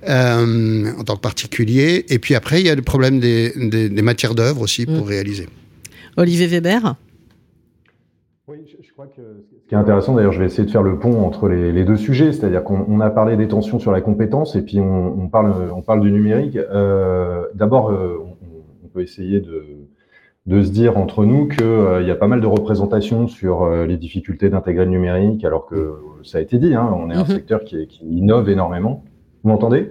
[0.08, 2.04] euh, en tant que particulier.
[2.08, 5.46] Et puis après, il y a le problème des, des, matières d'œuvre aussi pour réaliser.
[6.16, 6.96] Olivier Weber
[8.48, 9.22] Oui, je, crois que
[9.62, 11.96] ce qui est intéressant, d'ailleurs, je vais essayer de faire le pont entre les, deux
[11.96, 15.82] sujets, c'est-à-dire qu'on a parlé des tensions sur la compétence et puis on, parle, on
[15.82, 16.56] parle du numérique.
[16.56, 18.18] Euh, D'abord, euh,
[18.84, 19.79] on, peut essayer de,
[20.46, 23.86] de se dire entre nous qu'il euh, y a pas mal de représentations sur euh,
[23.86, 27.24] les difficultés d'intégrer le numérique, alors que ça a été dit, hein, on est un
[27.24, 27.26] mhm.
[27.26, 29.04] secteur qui, qui, innove énormément.
[29.42, 29.90] Vous m'entendez?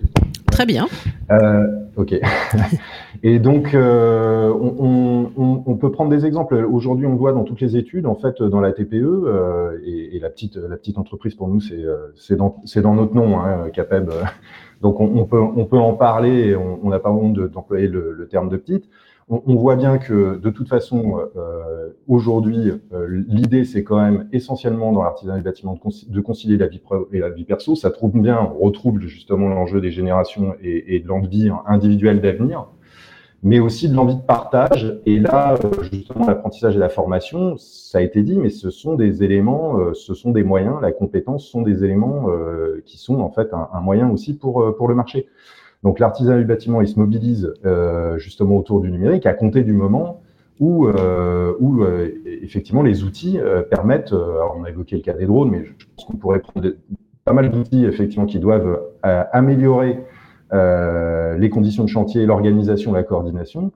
[0.51, 0.87] Très bien.
[1.31, 2.19] Euh, ok.
[3.23, 6.55] et donc, euh, on, on, on, peut prendre des exemples.
[6.55, 10.19] Aujourd'hui, on voit dans toutes les études, en fait, dans la TPE euh, et, et,
[10.19, 14.11] la petite la petite entreprise pour nous, c'est dans c'est dans notre nom, hein, Capeb.
[14.81, 16.49] Donc, on, peut on peut en parler.
[16.49, 18.85] Et on n'a pas honte d'employer le, le terme de petite
[19.29, 24.91] on, voit bien que de toute façon, euh, aujourd'hui, euh, l'idée, c'est quand même essentiellement
[24.91, 27.75] dans l'artisanat du bâtiment de, concilier la vie pro et la vie perso.
[27.75, 32.69] Ça trouve bien, on retrouve justement l'enjeu des générations et, de l'envie individuelle d'avenir,
[33.43, 34.99] mais aussi de l'envie de partage.
[35.05, 38.95] Et là, euh, justement, l'apprentissage et la formation, ça a été dit, mais ce sont
[38.95, 42.29] des éléments, ce sont des moyens, la compétence sont des éléments
[42.83, 45.27] qui sont en fait un, un moyen aussi pour, pour le marché.
[45.83, 49.73] Donc l'artisanat du bâtiment, il se mobilise euh, justement autour du numérique à compter du
[49.73, 50.21] moment
[50.59, 55.13] où, euh, où euh, effectivement les outils euh, permettent, alors on a évoqué le cas
[55.13, 56.69] des drones, mais je pense qu'on pourrait prendre
[57.23, 59.99] pas mal d'outils effectivement qui doivent améliorer
[60.51, 63.71] les conditions de chantier, l'organisation, la coordination.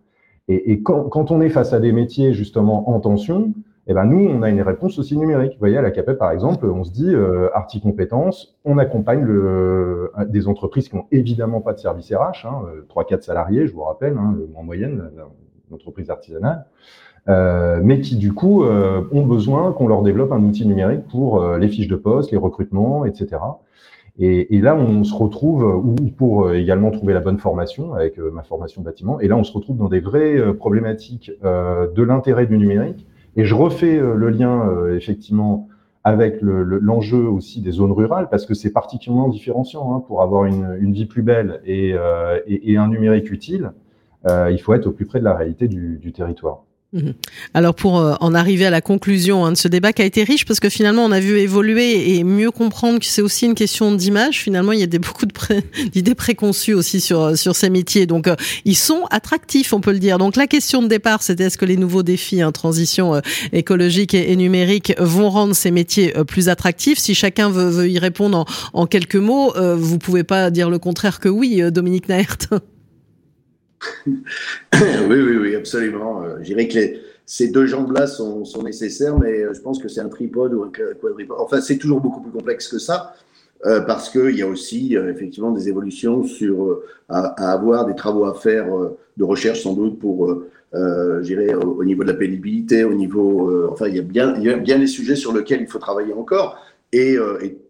[0.48, 3.54] Et, et quand, quand, on est face à des métiers justement en tension,
[3.86, 5.54] eh ben nous, on a une réponse aussi numérique.
[5.54, 9.24] Vous voyez, à la CAPEP, par exemple, on se dit euh, Arti Compétences, on accompagne
[9.24, 13.68] le, euh, des entreprises qui n'ont évidemment pas de service RH, hein, 3-4 euh, salariés,
[13.68, 15.12] je vous rappelle, hein, en moyenne,
[15.70, 16.66] l'entreprise artisanale,
[17.28, 21.44] euh, mais qui du coup euh, ont besoin qu'on leur développe un outil numérique pour
[21.58, 23.42] les fiches de poste, les recrutements, etc.
[24.18, 28.44] Et, et, là, on se retrouve, ou pour également trouver la bonne formation avec ma
[28.44, 33.08] formation bâtiment, et là, on se retrouve dans des vraies problématiques de l'intérêt du numérique
[33.36, 35.68] et je refais euh, le lien euh, effectivement
[36.06, 40.92] avec l'enjeu aussi des zones rurales, parce que c'est particulièrement différenciant hein, pour avoir une,
[40.92, 42.42] vie plus belle et, euh,
[42.78, 43.72] un numérique utile.
[44.28, 46.66] Il faut être au plus près de la réalité du territoire.
[46.94, 47.14] Mhm.
[47.56, 50.24] Alors pour euh, en arriver à la conclusion hein, de ce débat qui a été
[50.24, 53.56] riche parce que finalement on a vu évoluer et mieux comprendre que c'est aussi une
[53.56, 54.40] question d'image.
[54.40, 55.26] Finalement il y a des, beaucoup
[55.92, 58.06] d'idées préconçues aussi sur sur ces métiers.
[58.06, 60.20] Donc euh, ils sont attractifs on peut le dire.
[60.20, 63.22] Donc la question de départ c'était est-ce que les nouveaux défis, hein, transition euh,
[63.54, 67.00] écologique et, numérique, vont rendre ces métiers plus attractifs?
[67.00, 70.80] Si chacun veut, veut y répondre en, en quelques mots, vous pouvez pas dire le
[70.80, 72.38] contraire que oui, Dominique Naert.
[74.08, 74.16] oui,
[75.10, 76.24] oui, oui, absolument.
[76.24, 76.78] Euh, je dirais que
[77.26, 80.72] ces deux jambes-là sont, nécessaires, mais euh, je pense que c'est un tripode ou un
[80.72, 81.38] quadripode.
[81.40, 83.16] Enfin, c'est toujours beaucoup plus complexe que ça,
[83.66, 88.34] euh, parce qu'il y a aussi effectivement des évolutions sur à, avoir des travaux à
[88.34, 88.68] faire
[89.18, 90.30] de recherche sans doute pour,
[90.74, 94.44] euh, dirais, au, niveau de la pénibilité, au niveau, enfin, il y a bien, il
[94.44, 96.58] y a bien les sujets sur lesquels il faut travailler encore.
[96.92, 97.18] Et,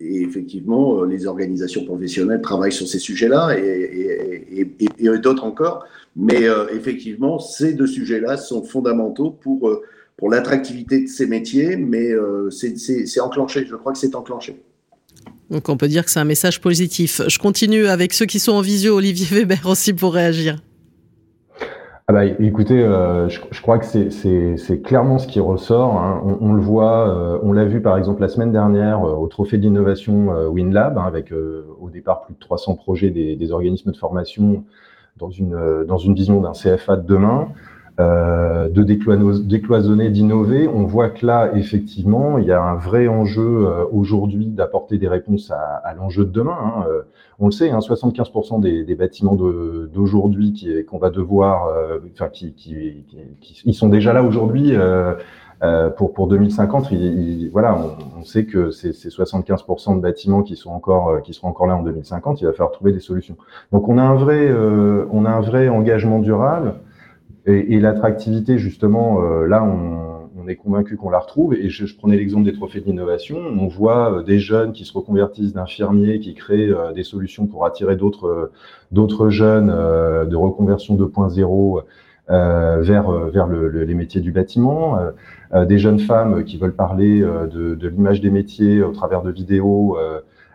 [0.02, 4.68] effectivement, les organisations professionnelles travaillent sur ces sujets-là et,
[5.00, 5.86] et d'autres encore.
[6.16, 9.82] Mais euh, effectivement, ces deux sujets-là sont fondamentaux pour, euh,
[10.18, 14.62] pour l'attractivité de ces métiers, mais euh, c'est enclenché, je crois que c'est enclenché.
[15.50, 17.22] Donc on peut dire que c'est un message positif.
[17.28, 20.58] Je continue avec ceux qui sont en visio, Olivier Weber aussi pour réagir.
[22.08, 25.98] Ah bah, écoutez, je, crois que c'est clairement ce qui ressort.
[25.98, 26.22] Hein.
[26.42, 30.98] On, le voit, on l'a vu par exemple la semaine dernière au Trophée d'innovation WinLab,
[30.98, 34.66] hein, avec au départ plus de 300 projets des, des organismes de formation
[35.18, 37.50] dans une, euh, dans une vision d'un CFA de demain,
[38.00, 40.68] euh, de décloisonner, d'innover.
[40.68, 45.08] On voit que là, effectivement, il y a un vrai enjeu euh, aujourd'hui d'apporter des
[45.08, 46.58] réponses à, à l'enjeu de demain.
[46.60, 46.86] Hein.
[46.90, 47.04] Euh,
[47.38, 51.72] on le sait, hein, 75% des, des, bâtiments d'aujourd'hui qu'on va devoir,
[52.14, 53.06] enfin, qui, qui,
[53.42, 54.74] qui, ils sont déjà là aujourd'hui.
[55.64, 57.78] Euh, pour, pour 2050, il, voilà,
[58.20, 61.78] on, sait que c'est 75% de bâtiments qui sont encore euh, qui seront encore là
[61.78, 62.42] en 2050.
[62.42, 63.38] Il va falloir trouver des solutions.
[63.72, 66.76] Donc on a un vrai euh, on a un vrai engagement durable
[67.46, 71.54] et, l'attractivité justement là on, est convaincu qu'on la retrouve.
[71.54, 73.38] Et je, prenais l'exemple des trophées d'innovation.
[73.38, 78.52] On voit des jeunes qui se reconvertissent d'infirmiers, qui créent des solutions pour attirer d'autres
[78.92, 81.84] d'autres jeunes de reconversion 2.0
[82.30, 84.98] euh, vers vers le, les métiers du bâtiment.
[85.54, 89.22] Euh, des jeunes femmes qui veulent parler euh, de, de l'image des métiers au travers
[89.22, 89.98] de vidéos.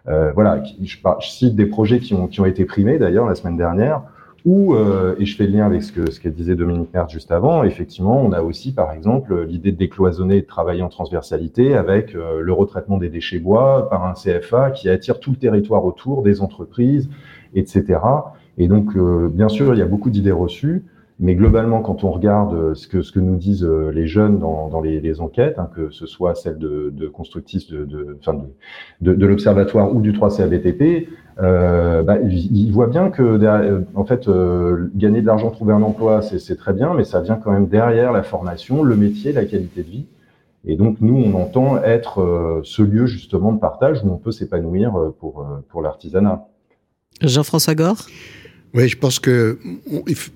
[0.08, 3.34] Euh, voilà, je, je, cite des projets qui ont, qui ont été primés d'ailleurs la
[3.34, 4.02] semaine dernière
[4.46, 7.12] Ou, euh, et je fais le lien avec ce que, ce que disait Dominique Mertz
[7.12, 10.88] juste avant, effectivement, on a aussi, par exemple, l'idée de décloisonner et de travailler en
[10.88, 15.36] transversalité avec euh, le retraitement des déchets bois par un CFA qui attire tout le
[15.36, 17.10] territoire autour, des entreprises,
[17.54, 17.98] etc.
[18.56, 20.84] Et donc, euh, bien sûr, il y a beaucoup d'idées reçues.
[21.20, 25.20] Mais globalement, quand on regarde euh, ce que, nous disent euh, les jeunes dans, les,
[25.20, 28.16] enquêtes, hein, que ce soit celle de, de constructistes de,
[29.00, 31.08] l'Observatoire ou du 3CABTP,
[31.40, 34.28] euh, bah, ils voient bien que, en fait,
[34.94, 38.12] gagner de l'argent, trouver un emploi, c'est très bien, mais ça vient quand même derrière
[38.12, 40.06] la formation, le métier, la qualité de vie.
[40.64, 44.92] Et donc, nous, on entend être ce lieu justement de partage où on peut s'épanouir
[45.18, 46.44] pour l'artisanat.
[47.22, 48.06] Jean-François Gore?
[48.74, 49.58] Oui, je pense que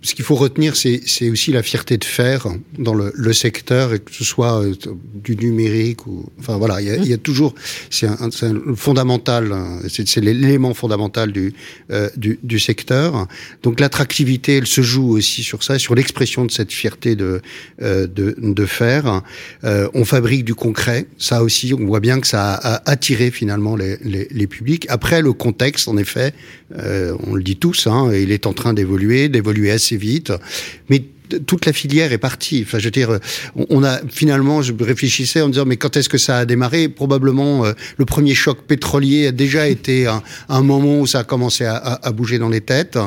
[0.01, 2.47] ce qu'il faut retenir, c'est aussi la fierté de faire
[2.79, 4.75] dans le, le, secteur, et que ce soit euh,
[5.15, 7.55] du numérique ou, enfin voilà, il y a, il y a toujours,
[7.91, 11.53] c'est un, un, fondamental, hein, c'est l'élément fondamental du,
[11.91, 13.27] euh, du, du secteur.
[13.63, 17.43] Donc l'attractivité, elle se joue aussi sur ça, sur l'expression de cette fierté de
[17.83, 19.23] euh, de, de, faire.
[19.65, 23.77] Euh, on fabrique du concret, ça aussi, on voit bien que ça a attiré finalement
[23.77, 24.87] les, les, les publics.
[24.89, 26.33] Après le contexte, en effet,
[26.79, 27.87] euh, on le dit tous.
[27.87, 30.33] Hein, il est en train d'évoluer, d'évoluer assez vite.
[31.47, 32.65] Toute la filière est partie.
[32.67, 33.19] Enfin, je veux dire,
[33.71, 36.89] on a finalement, je réfléchissais en disant, mais quand est-ce que ça a démarré?
[36.89, 41.25] Probablement, euh, le premier choc pétrolier a déjà été un, un moment où ça a
[41.25, 42.99] commencé à, à, bouger dans les têtes.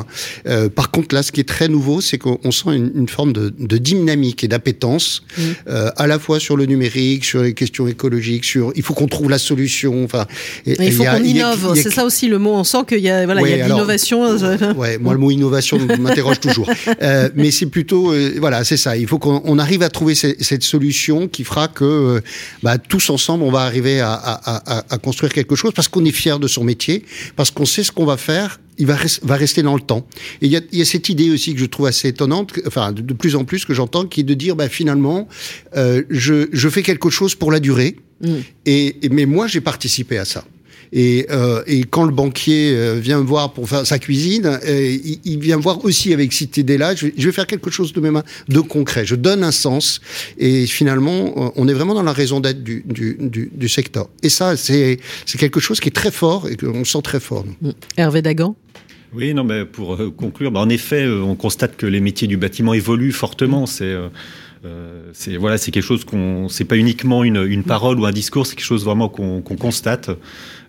[0.46, 3.32] Euh, par contre, là, ce qui est très nouveau, c'est qu'on sent une, une, forme
[3.32, 5.42] de, de dynamique et d'appétence, mmh.
[5.68, 9.08] euh, à la fois sur le numérique, sur les questions écologiques, sur il faut qu'on
[9.08, 10.04] trouve la solution.
[10.04, 10.26] Enfin,
[10.66, 11.74] et, il faut qu'on innove.
[11.76, 12.54] C'est ça aussi le mot.
[12.54, 14.36] On sent qu'il y a voilà, ouais, il y a de l'innovation.
[14.76, 16.68] Ouais, moi le mot innovation m'interroge toujours.
[17.02, 18.96] Euh, mais c'est plutôt euh, voilà, c'est ça.
[18.96, 22.20] Il faut qu'on arrive à trouver cette solution qui fera que euh,
[22.62, 26.04] bah, tous ensemble, on va arriver à, à, à, à construire quelque chose parce qu'on
[26.04, 27.04] est fier de son métier,
[27.36, 30.06] parce qu'on sait ce qu'on va faire il va, va, rester dans le temps.
[30.42, 32.52] Et il y a, il y a cette idée aussi que je trouve assez étonnante,
[32.66, 35.28] enfin de, de plus en plus que j'entends, qui est de dire, bah, finalement,
[35.76, 38.34] euh, je, je, fais quelque chose pour la durée, mmh.
[38.66, 40.44] et, et, mais moi j'ai participé à ça.
[40.92, 44.96] Et, euh, et, quand le banquier euh, vient me voir pour faire sa cuisine, euh,
[45.04, 46.94] il, il, vient me voir aussi avec cette idée-là.
[46.94, 49.04] Je, je, vais faire quelque chose de même de concret.
[49.04, 50.00] Je donne un sens.
[50.38, 54.08] Et finalement, on est vraiment dans la raison d'être du, du, du, du, secteur.
[54.22, 54.98] Et ça, c'est
[55.38, 57.44] quelque chose qui est très fort et qu'on sent très fort.
[57.60, 57.70] Mmh.
[57.96, 58.56] Hervé Dagan?
[59.14, 62.74] Oui, non, mais pour conclure, bah en effet, on constate que les métiers du bâtiment
[62.74, 63.64] évoluent fortement.
[63.64, 63.94] C'est
[64.66, 68.12] euh, c'est voilà, c'est quelque chose qu'on, c'est pas uniquement une, une, parole ou un
[68.12, 70.14] discours, c'est quelque chose vraiment qu'on qu constate euh,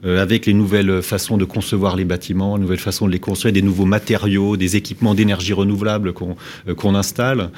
[0.04, 3.62] avec les nouvelles façons de concevoir les bâtiments, les nouvelles façons de les construire, des
[3.62, 6.36] nouveaux matériaux, des équipements d'énergie renouvelable qu'on
[6.68, 7.50] euh, installe,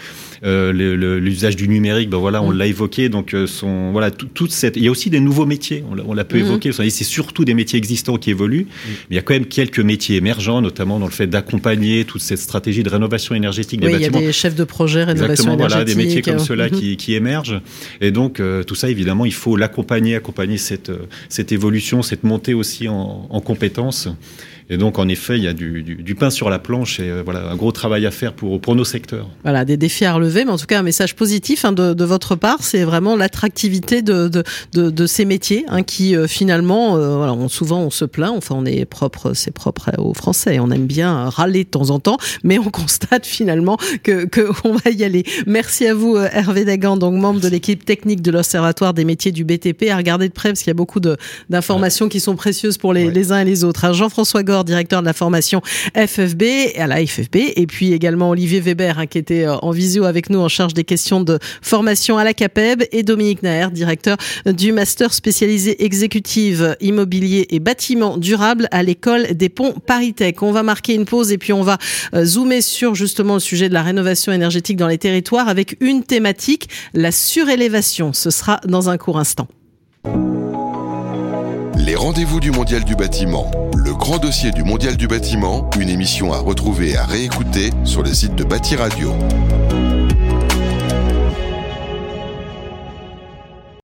[0.44, 2.58] euh, l'usage du numérique, ben voilà, on mmh.
[2.58, 5.84] l'a évoqué, donc euh, son, voilà, toute cette, il y a aussi des nouveaux métiers,
[6.08, 6.42] on l'a peu mmh.
[6.42, 8.90] évoqué, c'est surtout des métiers existants qui évoluent, mmh.
[8.90, 12.22] mais il y a quand même quelques métiers émergents, notamment dans le fait d'accompagner toute
[12.22, 14.20] cette stratégie de rénovation énergétique des oui, bâtiments.
[14.20, 15.76] Il y a des chefs de projet rénovation Exactement, énergétique.
[15.76, 17.62] Voilà, des métiers comme ceux-là qui, qui, émergent,
[18.02, 20.92] et donc euh, tout ça, évidemment, il faut l'accompagner, accompagner cette,
[21.28, 24.08] cette évolution, cette montée aussi en, en compétences.
[24.72, 27.10] Et donc, en effet, il y a du, du, du pain sur la planche et
[27.10, 29.28] euh, voilà, un gros travail à faire pour, pour nos secteurs.
[29.42, 32.06] Voilà, des défis à relever, mais en tout cas, un message positif hein, de, de,
[32.06, 34.44] votre part, c'est vraiment l'attractivité de, de,
[34.74, 38.36] de, de, ces métiers hein, qui, euh, finalement, euh, voilà, on, souvent on se plaint,
[38.38, 42.00] enfin, on est propre, c'est propre aux Français, on aime bien râler de temps en
[42.00, 45.24] temps, mais on constate finalement que, que on va y aller.
[45.48, 49.44] Merci à vous, Hervé Dagan, donc membre de l'équipe technique de l'Observatoire des métiers du
[49.44, 51.00] BTP, à regarder de près parce qu'il y a beaucoup
[51.50, 52.12] d'informations ouais.
[52.12, 53.12] qui sont précieuses pour les, ouais.
[53.12, 53.86] les uns et les autres.
[53.86, 53.94] Hein.
[53.94, 55.62] Jean-François Gore, directeur de la formation
[55.96, 56.44] FFB
[56.78, 60.40] à la FFB, et puis également Olivier Weber, hein, qui était en visio avec nous
[60.40, 65.14] en charge des questions de formation à la CAPEB, et Dominique Naher, directeur du master
[65.14, 70.36] spécialisé exécutive immobilier et bâtiment durable à l'école des ponts Paris-Tech.
[70.42, 71.78] On va marquer une pause et puis on va
[72.24, 76.70] zoomer sur justement le sujet de la rénovation énergétique dans les territoires avec une thématique,
[76.94, 78.14] la surélévation.
[78.14, 79.48] Ce sera dans un court instant.
[81.90, 83.50] Les rendez-vous du Mondial du bâtiment.
[83.76, 88.04] Le grand dossier du Mondial du bâtiment, une émission à retrouver et à réécouter sur
[88.04, 89.12] le site de Bâti Radio.